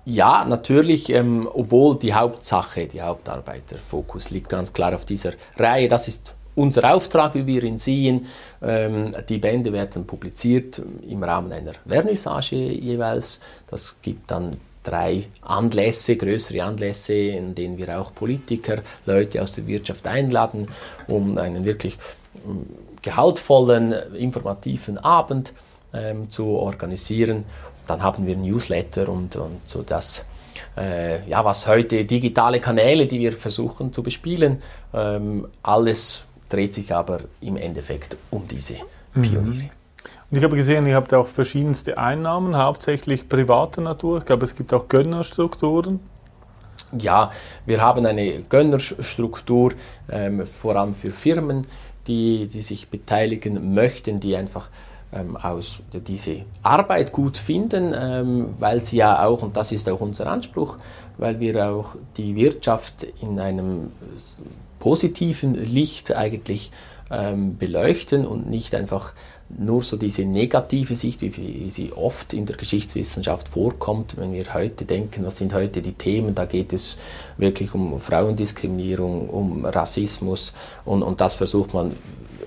Ja, 0.06 0.44
natürlich, 0.44 1.10
ähm, 1.10 1.48
obwohl 1.52 1.98
die 1.98 2.12
Hauptsache, 2.12 2.86
die 2.86 3.00
Hauptarbeit, 3.00 3.70
der 3.70 3.78
Fokus 3.78 4.30
liegt 4.30 4.50
ganz 4.50 4.72
klar 4.72 4.94
auf 4.94 5.04
dieser 5.06 5.32
Reihe. 5.56 5.88
Das 5.88 6.08
ist 6.08 6.34
unser 6.54 6.94
Auftrag, 6.94 7.34
wie 7.34 7.46
wir 7.46 7.62
ihn 7.64 7.78
sehen. 7.78 8.26
Ähm, 8.62 9.12
die 9.28 9.38
Bände 9.38 9.72
werden 9.72 10.06
publiziert 10.06 10.80
im 11.08 11.22
Rahmen 11.22 11.52
einer 11.52 11.72
Vernissage 11.86 12.56
jeweils. 12.56 13.40
Das 13.66 13.96
gibt 14.02 14.30
dann 14.30 14.58
drei 14.82 15.24
Anlässe, 15.40 16.16
größere 16.16 16.62
Anlässe, 16.62 17.14
in 17.14 17.54
denen 17.54 17.78
wir 17.78 17.98
auch 17.98 18.14
Politiker, 18.14 18.82
Leute 19.06 19.42
aus 19.42 19.52
der 19.52 19.66
Wirtschaft 19.66 20.06
einladen, 20.06 20.68
um 21.08 21.38
einen 21.38 21.64
wirklich 21.64 21.98
ähm, 22.46 22.66
gehaltvollen, 23.04 23.92
informativen 24.14 24.98
Abend 24.98 25.52
ähm, 25.92 26.30
zu 26.30 26.46
organisieren. 26.46 27.44
Dann 27.86 28.02
haben 28.02 28.26
wir 28.26 28.34
Newsletter 28.34 29.08
und, 29.08 29.36
und 29.36 29.60
so 29.66 29.82
das, 29.82 30.24
äh, 30.76 31.28
ja, 31.28 31.44
was 31.44 31.66
heute 31.66 32.04
digitale 32.06 32.60
Kanäle, 32.60 33.06
die 33.06 33.20
wir 33.20 33.32
versuchen 33.32 33.92
zu 33.92 34.02
bespielen, 34.02 34.62
ähm, 34.94 35.46
alles 35.62 36.24
dreht 36.48 36.72
sich 36.72 36.94
aber 36.94 37.18
im 37.40 37.56
Endeffekt 37.56 38.16
um 38.30 38.48
diese 38.48 38.74
Pioniere. 39.12 39.64
Mhm. 39.64 39.70
Und 40.30 40.38
ich 40.38 40.44
habe 40.44 40.56
gesehen, 40.56 40.86
ihr 40.86 40.96
habt 40.96 41.12
auch 41.12 41.26
verschiedenste 41.26 41.98
Einnahmen, 41.98 42.56
hauptsächlich 42.56 43.28
privater 43.28 43.82
Natur. 43.82 44.18
Ich 44.18 44.24
glaube, 44.24 44.44
es 44.44 44.56
gibt 44.56 44.72
auch 44.72 44.88
Gönnerstrukturen. 44.88 46.00
Ja, 46.96 47.30
wir 47.66 47.80
haben 47.82 48.06
eine 48.06 48.42
Gönnerstruktur, 48.42 49.74
ähm, 50.10 50.46
vor 50.46 50.76
allem 50.76 50.94
für 50.94 51.10
Firmen, 51.10 51.66
die, 52.06 52.46
die 52.46 52.62
sich 52.62 52.88
beteiligen 52.88 53.74
möchten, 53.74 54.20
die 54.20 54.36
einfach 54.36 54.68
ähm, 55.12 55.36
aus 55.36 55.80
diese 55.92 56.42
Arbeit 56.62 57.12
gut 57.12 57.38
finden, 57.38 57.94
ähm, 57.96 58.54
weil 58.58 58.80
sie 58.80 58.96
ja 58.96 59.24
auch, 59.24 59.42
und 59.42 59.56
das 59.56 59.72
ist 59.72 59.88
auch 59.88 60.00
unser 60.00 60.26
Anspruch, 60.26 60.78
weil 61.18 61.40
wir 61.40 61.70
auch 61.70 61.94
die 62.16 62.34
Wirtschaft 62.34 63.06
in 63.22 63.38
einem 63.38 63.92
positiven 64.80 65.54
Licht 65.54 66.12
eigentlich 66.14 66.70
ähm, 67.10 67.56
beleuchten 67.56 68.26
und 68.26 68.50
nicht 68.50 68.74
einfach 68.74 69.12
nur 69.58 69.82
so 69.82 69.96
diese 69.96 70.24
negative 70.24 70.96
Sicht, 70.96 71.20
wie, 71.20 71.70
sie 71.70 71.92
oft 71.92 72.32
in 72.32 72.46
der 72.46 72.56
Geschichtswissenschaft 72.56 73.48
vorkommt, 73.48 74.16
wenn 74.16 74.32
wir 74.32 74.52
heute 74.54 74.84
denken, 74.84 75.24
was 75.24 75.38
sind 75.38 75.54
heute 75.54 75.82
die 75.82 75.92
Themen, 75.92 76.34
da 76.34 76.44
geht 76.44 76.72
es 76.72 76.98
wirklich 77.36 77.74
um 77.74 77.98
Frauendiskriminierung, 77.98 79.28
um 79.28 79.64
Rassismus 79.64 80.52
und, 80.84 81.02
und 81.02 81.20
das 81.20 81.34
versucht 81.34 81.74
man 81.74 81.92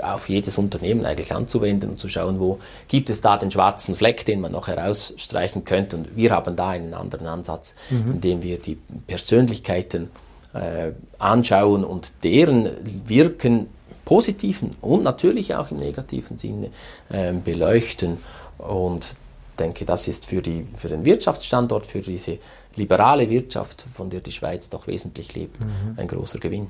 auf 0.02 0.30
jedes 0.30 0.58
Unternehmen 0.58 1.06
eigentlich 1.06 1.34
anzuwenden 1.34 1.92
und 1.92 2.00
zu 2.00 2.08
schauen, 2.08 2.40
wo 2.40 2.60
gibt 2.88 3.10
es 3.10 3.22
da 3.22 3.38
den 3.38 3.52
schwarzen 3.52 3.96
Fleck, 3.96 4.26
den 4.26 4.42
man 4.42 4.52
noch 4.52 4.68
herausstreichen 4.68 5.66
könnte. 5.66 5.98
Und 5.98 6.16
wir 6.16 6.32
haben 6.32 6.56
da 6.56 6.70
einen 6.70 6.94
anderen 6.94 7.28
Ansatz, 7.28 7.76
mhm. 7.90 8.12
indem 8.14 8.42
wir 8.44 8.60
die 8.60 8.78
Persönlichkeiten 9.08 10.10
äh, 10.54 10.92
anschauen 11.18 11.84
und 11.84 12.12
deren 12.24 12.70
Wirken 13.08 13.68
positiven 14.08 14.72
und 14.80 15.04
natürlich 15.04 15.54
auch 15.54 15.70
im 15.70 15.80
negativen 15.80 16.38
Sinne 16.38 16.70
äh, 17.10 17.34
beleuchten. 17.34 18.20
Und 18.58 19.18
denke, 19.60 19.84
das 19.84 20.08
ist 20.08 20.26
für, 20.26 20.42
die, 20.42 20.66
für 20.78 20.88
den 20.88 21.04
Wirtschaftsstandort, 21.04 21.86
für 21.86 22.00
diese 22.00 22.38
liberale 22.78 23.30
Wirtschaft, 23.30 23.86
von 23.94 24.10
der 24.10 24.22
die 24.22 24.32
Schweiz 24.32 24.70
doch 24.70 24.88
wesentlich 24.88 25.36
lebt, 25.36 25.60
mhm. 25.60 25.98
ein 25.98 26.08
großer 26.08 26.40
Gewinn. 26.40 26.68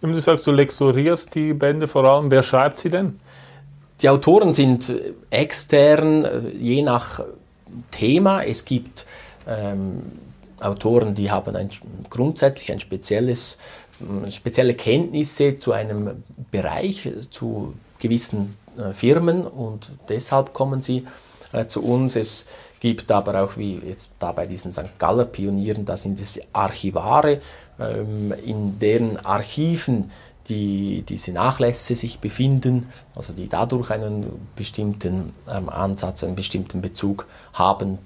Du 0.00 0.20
sagst, 0.20 0.44
du 0.44 0.50
lektorierst 0.50 1.32
die 1.36 1.54
Bände 1.54 1.86
vor 1.86 2.02
allem. 2.02 2.32
Wer 2.32 2.42
schreibt 2.42 2.78
sie 2.78 2.90
denn? 2.90 3.20
Die 4.00 4.08
Autoren 4.08 4.52
sind 4.52 4.92
extern, 5.30 6.24
äh, 6.24 6.40
je 6.58 6.82
nach 6.82 7.22
Thema. 7.92 8.42
Es 8.42 8.64
gibt 8.64 9.06
ähm, 9.46 10.02
Autoren, 10.58 11.14
die 11.14 11.30
haben 11.30 11.54
ein, 11.54 11.70
grundsätzlich 12.10 12.72
ein 12.72 12.80
spezielles 12.80 13.58
spezielle 14.30 14.74
Kenntnisse 14.74 15.58
zu 15.58 15.72
einem 15.72 16.22
Bereich, 16.50 17.08
zu 17.30 17.74
gewissen 17.98 18.56
äh, 18.78 18.92
Firmen 18.92 19.46
und 19.46 19.90
deshalb 20.08 20.52
kommen 20.52 20.82
sie 20.82 21.06
äh, 21.52 21.66
zu 21.66 21.82
uns. 21.82 22.16
Es 22.16 22.46
gibt 22.80 23.10
aber 23.12 23.42
auch, 23.42 23.56
wie 23.56 23.78
jetzt 23.78 24.10
da 24.18 24.32
bei 24.32 24.46
diesen 24.46 24.72
St. 24.72 24.98
Galler 24.98 25.24
Pionieren, 25.24 25.84
da 25.84 25.96
sind 25.96 26.20
es 26.20 26.40
Archivare, 26.52 27.40
ähm, 27.78 28.34
in 28.44 28.78
deren 28.78 29.18
Archiven 29.18 30.10
die, 30.48 31.04
diese 31.08 31.30
Nachlässe 31.30 31.94
sich 31.94 32.18
befinden, 32.18 32.88
also 33.14 33.32
die 33.32 33.48
dadurch 33.48 33.90
einen 33.90 34.26
bestimmten 34.56 35.32
ähm, 35.48 35.68
Ansatz, 35.68 36.24
einen 36.24 36.34
bestimmten 36.34 36.80
Bezug 36.82 37.26
haben. 37.52 37.98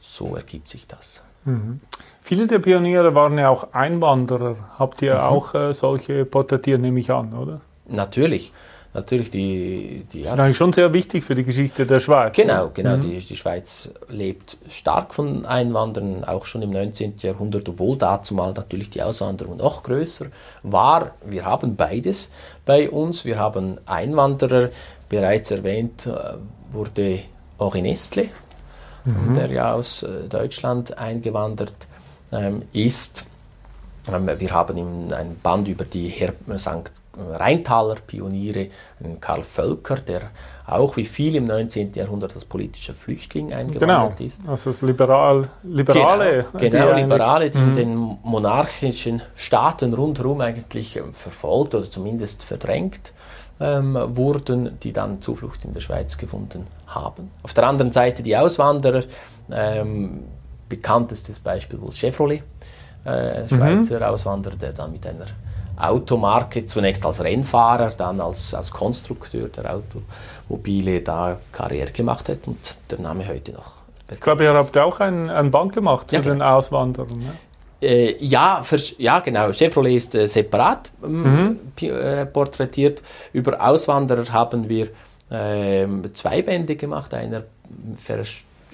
So 0.00 0.34
ergibt 0.34 0.68
sich 0.68 0.86
das. 0.86 1.22
Mhm. 1.44 1.80
Viele 2.28 2.46
der 2.46 2.58
Pioniere 2.58 3.14
waren 3.14 3.38
ja 3.38 3.48
auch 3.48 3.72
Einwanderer. 3.72 4.56
Habt 4.78 5.00
ihr 5.00 5.14
mhm. 5.14 5.20
auch 5.20 5.54
äh, 5.54 5.72
solche 5.72 6.26
porträtiert, 6.26 6.78
nehme 6.78 7.00
ich 7.00 7.10
an, 7.10 7.32
oder? 7.32 7.62
Natürlich. 7.86 8.52
Natürlich, 8.92 9.30
die, 9.30 10.04
die 10.12 10.24
das 10.24 10.34
ist 10.34 10.38
eigentlich 10.38 10.58
schon 10.58 10.74
sehr 10.74 10.92
wichtig 10.92 11.24
für 11.24 11.34
die 11.34 11.44
Geschichte 11.44 11.86
der 11.86 12.00
Schweiz. 12.00 12.36
Genau, 12.36 12.70
genau. 12.74 12.98
Mhm. 12.98 13.00
Die, 13.00 13.20
die 13.20 13.34
Schweiz 13.34 13.90
lebt 14.10 14.58
stark 14.68 15.14
von 15.14 15.46
Einwanderern, 15.46 16.22
auch 16.22 16.44
schon 16.44 16.60
im 16.60 16.68
19. 16.68 17.14
Jahrhundert, 17.16 17.66
obwohl 17.66 17.96
dazu 17.96 18.34
mal 18.34 18.52
natürlich 18.52 18.90
die 18.90 19.02
Auswanderung 19.02 19.56
noch 19.56 19.82
größer 19.82 20.26
war. 20.62 21.12
Wir 21.24 21.46
haben 21.46 21.76
beides 21.76 22.30
bei 22.66 22.90
uns. 22.90 23.24
Wir 23.24 23.38
haben 23.38 23.78
Einwanderer, 23.86 24.68
bereits 25.08 25.50
erwähnt 25.50 26.06
äh, 26.06 26.34
wurde 26.70 27.20
Henri 27.58 27.80
Nestle, 27.80 28.28
mhm. 29.06 29.32
der 29.34 29.46
ja 29.46 29.72
aus 29.72 30.02
äh, 30.02 30.28
Deutschland 30.28 30.98
eingewandert 30.98 31.87
ist. 32.72 33.24
Ähm, 34.08 34.28
wir 34.38 34.50
haben 34.50 35.12
ein 35.12 35.36
Band 35.42 35.68
über 35.68 35.84
die 35.84 36.08
Her 36.08 36.32
St. 36.56 36.92
Rheintaler 37.18 37.96
Pioniere, 38.06 38.68
Karl 39.20 39.42
Völker, 39.42 39.96
der 39.96 40.30
auch 40.66 40.96
wie 40.96 41.04
viel 41.04 41.34
im 41.34 41.46
19. 41.46 41.92
Jahrhundert 41.94 42.34
als 42.34 42.44
politischer 42.44 42.94
Flüchtling 42.94 43.52
eingewandert 43.52 44.16
genau. 44.16 44.26
ist. 44.26 44.46
Also 44.46 44.70
das 44.70 44.82
Liberal, 44.82 45.48
Liberale. 45.64 46.46
Genau, 46.52 46.58
genau 46.58 46.94
die 46.94 47.02
Liberale, 47.02 47.50
die 47.50 47.58
in 47.58 47.70
mhm. 47.70 47.74
den 47.74 48.18
monarchischen 48.22 49.22
Staaten 49.34 49.94
rundherum 49.94 50.40
eigentlich 50.40 50.96
ähm, 50.96 51.14
verfolgt 51.14 51.74
oder 51.74 51.90
zumindest 51.90 52.44
verdrängt 52.44 53.12
ähm, 53.60 53.98
wurden, 54.10 54.78
die 54.80 54.92
dann 54.92 55.20
Zuflucht 55.20 55.64
in 55.64 55.72
der 55.72 55.80
Schweiz 55.80 56.18
gefunden 56.18 56.66
haben. 56.86 57.30
Auf 57.42 57.54
der 57.54 57.64
anderen 57.64 57.90
Seite 57.90 58.22
die 58.22 58.36
Auswanderer, 58.36 59.04
ähm, 59.50 60.24
bekanntestes 60.68 61.40
Beispiel 61.40 61.80
wohl 61.80 61.92
Chevrolet, 61.92 62.42
äh. 63.04 63.48
Schweizer 63.48 63.98
mhm. 63.98 64.02
Auswanderer, 64.02 64.56
der 64.56 64.72
dann 64.72 64.92
mit 64.92 65.06
einer 65.06 65.26
Automarke, 65.76 66.66
zunächst 66.66 67.06
als 67.06 67.22
Rennfahrer, 67.22 67.90
dann 67.90 68.20
als, 68.20 68.52
als 68.52 68.70
Konstrukteur 68.70 69.48
der 69.48 69.74
Automobile 69.74 71.00
da 71.00 71.38
Karriere 71.52 71.92
gemacht 71.92 72.28
hat 72.28 72.46
und 72.46 72.76
der 72.90 72.98
Name 72.98 73.26
heute 73.28 73.52
noch. 73.52 73.78
Ich 74.10 74.20
glaube, 74.20 74.44
ihr 74.44 74.54
habt 74.54 74.76
auch 74.78 75.00
ein, 75.00 75.30
ein 75.30 75.50
Band 75.50 75.72
gemacht 75.72 76.10
zu 76.10 76.16
ja, 76.16 76.22
genau. 76.22 76.34
den 76.34 76.42
Auswanderern. 76.42 77.18
Ne? 77.18 77.32
Äh, 77.80 78.16
ja, 78.24 78.62
für, 78.62 78.78
ja, 78.98 79.20
genau. 79.20 79.52
Chevrolet 79.52 79.96
ist 79.96 80.14
äh, 80.14 80.26
separat 80.26 80.90
ähm, 81.04 81.58
mhm. 81.80 81.86
äh, 81.88 82.26
porträtiert. 82.26 83.02
Über 83.32 83.64
Auswanderer 83.64 84.32
haben 84.32 84.68
wir 84.68 84.88
ähm, 85.30 86.12
zwei 86.14 86.42
Bände 86.42 86.74
gemacht. 86.74 87.14
Einer 87.14 87.44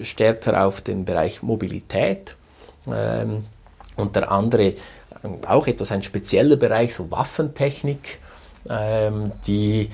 stärker 0.01 0.65
auf 0.65 0.81
den 0.81 1.05
Bereich 1.05 1.43
Mobilität 1.43 2.37
ähm, 2.87 3.45
und 3.97 4.17
der 4.17 4.31
andere 4.31 4.75
auch 5.47 5.67
etwas 5.67 5.93
ein 5.93 6.03
spezieller 6.03 6.57
Bereich, 6.57 6.95
so 6.95 7.11
Waffentechnik. 7.11 8.19
Ähm, 8.69 9.33
die 9.47 9.91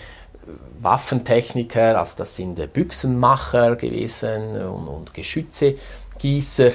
Waffentechniker, 0.81 1.99
also 1.99 2.15
das 2.17 2.37
sind 2.37 2.73
Büchsenmacher 2.73 3.77
gewesen 3.77 4.61
und, 4.63 4.89
und 4.89 5.15
Geschützegießer, 5.15 6.73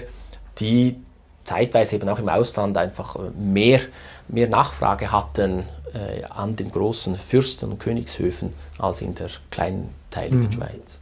die 0.60 0.98
zeitweise 1.44 1.96
eben 1.96 2.10
auch 2.10 2.20
im 2.20 2.30
Ausland 2.30 2.78
einfach 2.78 3.18
mehr, 3.38 3.82
mehr 4.28 4.48
Nachfrage 4.48 5.12
hatten 5.12 5.66
äh, 5.94 6.24
an 6.26 6.56
den 6.56 6.70
großen 6.70 7.16
Fürsten 7.16 7.72
und 7.72 7.80
Königshöfen 7.80 8.54
als 8.78 9.02
in 9.02 9.16
der 9.16 9.30
kleinteiligen 9.52 10.46
mhm. 10.46 10.52
Schweiz. 10.52 11.00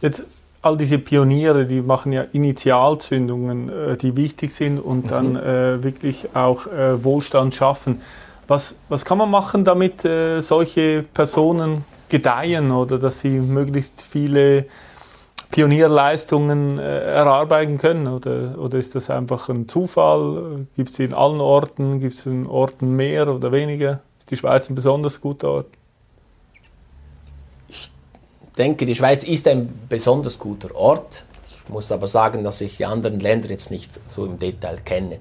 Jetzt 0.00 0.24
all 0.66 0.76
diese 0.76 0.98
Pioniere, 0.98 1.64
die 1.64 1.80
machen 1.80 2.12
ja 2.12 2.24
Initialzündungen, 2.32 3.68
äh, 3.68 3.96
die 3.96 4.16
wichtig 4.16 4.52
sind 4.52 4.78
und 4.78 5.06
mhm. 5.06 5.08
dann 5.08 5.36
äh, 5.36 5.82
wirklich 5.82 6.34
auch 6.34 6.66
äh, 6.66 7.02
Wohlstand 7.02 7.54
schaffen. 7.54 8.02
Was, 8.48 8.74
was 8.88 9.04
kann 9.04 9.18
man 9.18 9.30
machen, 9.30 9.64
damit 9.64 10.04
äh, 10.04 10.40
solche 10.40 11.04
Personen 11.14 11.84
gedeihen 12.08 12.70
oder 12.70 12.98
dass 12.98 13.20
sie 13.20 13.30
möglichst 13.40 14.02
viele 14.02 14.66
Pionierleistungen 15.50 16.78
äh, 16.78 16.82
erarbeiten 16.82 17.78
können? 17.78 18.08
Oder, 18.08 18.58
oder 18.58 18.78
ist 18.78 18.94
das 18.94 19.10
einfach 19.10 19.48
ein 19.48 19.68
Zufall? 19.68 20.66
Gibt 20.76 20.90
es 20.90 20.98
in 20.98 21.14
allen 21.14 21.40
Orten, 21.40 22.00
gibt 22.00 22.14
es 22.14 22.26
in 22.26 22.46
Orten 22.46 22.94
mehr 22.94 23.32
oder 23.32 23.52
weniger? 23.52 24.00
Ist 24.18 24.30
die 24.30 24.36
Schweiz 24.36 24.68
ein 24.68 24.74
besonders 24.74 25.20
guter 25.20 25.48
Ort? 25.48 25.66
Denke, 28.56 28.86
die 28.86 28.94
Schweiz 28.94 29.22
ist 29.24 29.46
ein 29.48 29.86
besonders 29.88 30.38
guter 30.38 30.74
Ort. 30.74 31.22
Ich 31.64 31.68
muss 31.68 31.90
aber 31.90 32.06
sagen, 32.06 32.44
dass 32.44 32.60
ich 32.60 32.76
die 32.76 32.84
anderen 32.84 33.18
Länder 33.18 33.50
jetzt 33.50 33.70
nicht 33.70 33.98
so 34.08 34.24
im 34.24 34.38
Detail 34.38 34.78
kenne. 34.84 35.18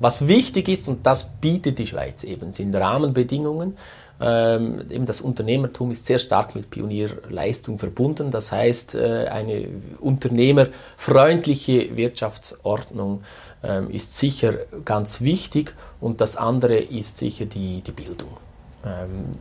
Was 0.00 0.26
wichtig 0.26 0.68
ist, 0.68 0.88
und 0.88 1.06
das 1.06 1.30
bietet 1.40 1.78
die 1.78 1.86
Schweiz 1.86 2.24
eben, 2.24 2.52
sind 2.52 2.74
Rahmenbedingungen. 2.74 3.76
Ähm, 4.20 4.90
eben 4.90 5.06
das 5.06 5.20
Unternehmertum 5.20 5.90
ist 5.90 6.06
sehr 6.06 6.18
stark 6.18 6.54
mit 6.54 6.70
Pionierleistung 6.70 7.78
verbunden. 7.78 8.30
Das 8.30 8.52
heißt, 8.52 8.94
äh, 8.94 9.26
eine 9.28 9.68
unternehmerfreundliche 10.00 11.96
Wirtschaftsordnung 11.96 13.22
ähm, 13.62 13.90
ist 13.90 14.16
sicher 14.16 14.54
ganz 14.84 15.20
wichtig 15.20 15.74
und 16.00 16.20
das 16.20 16.36
andere 16.36 16.76
ist 16.76 17.18
sicher 17.18 17.46
die, 17.46 17.80
die 17.80 17.92
Bildung. 17.92 18.36
Ähm, 18.84 19.36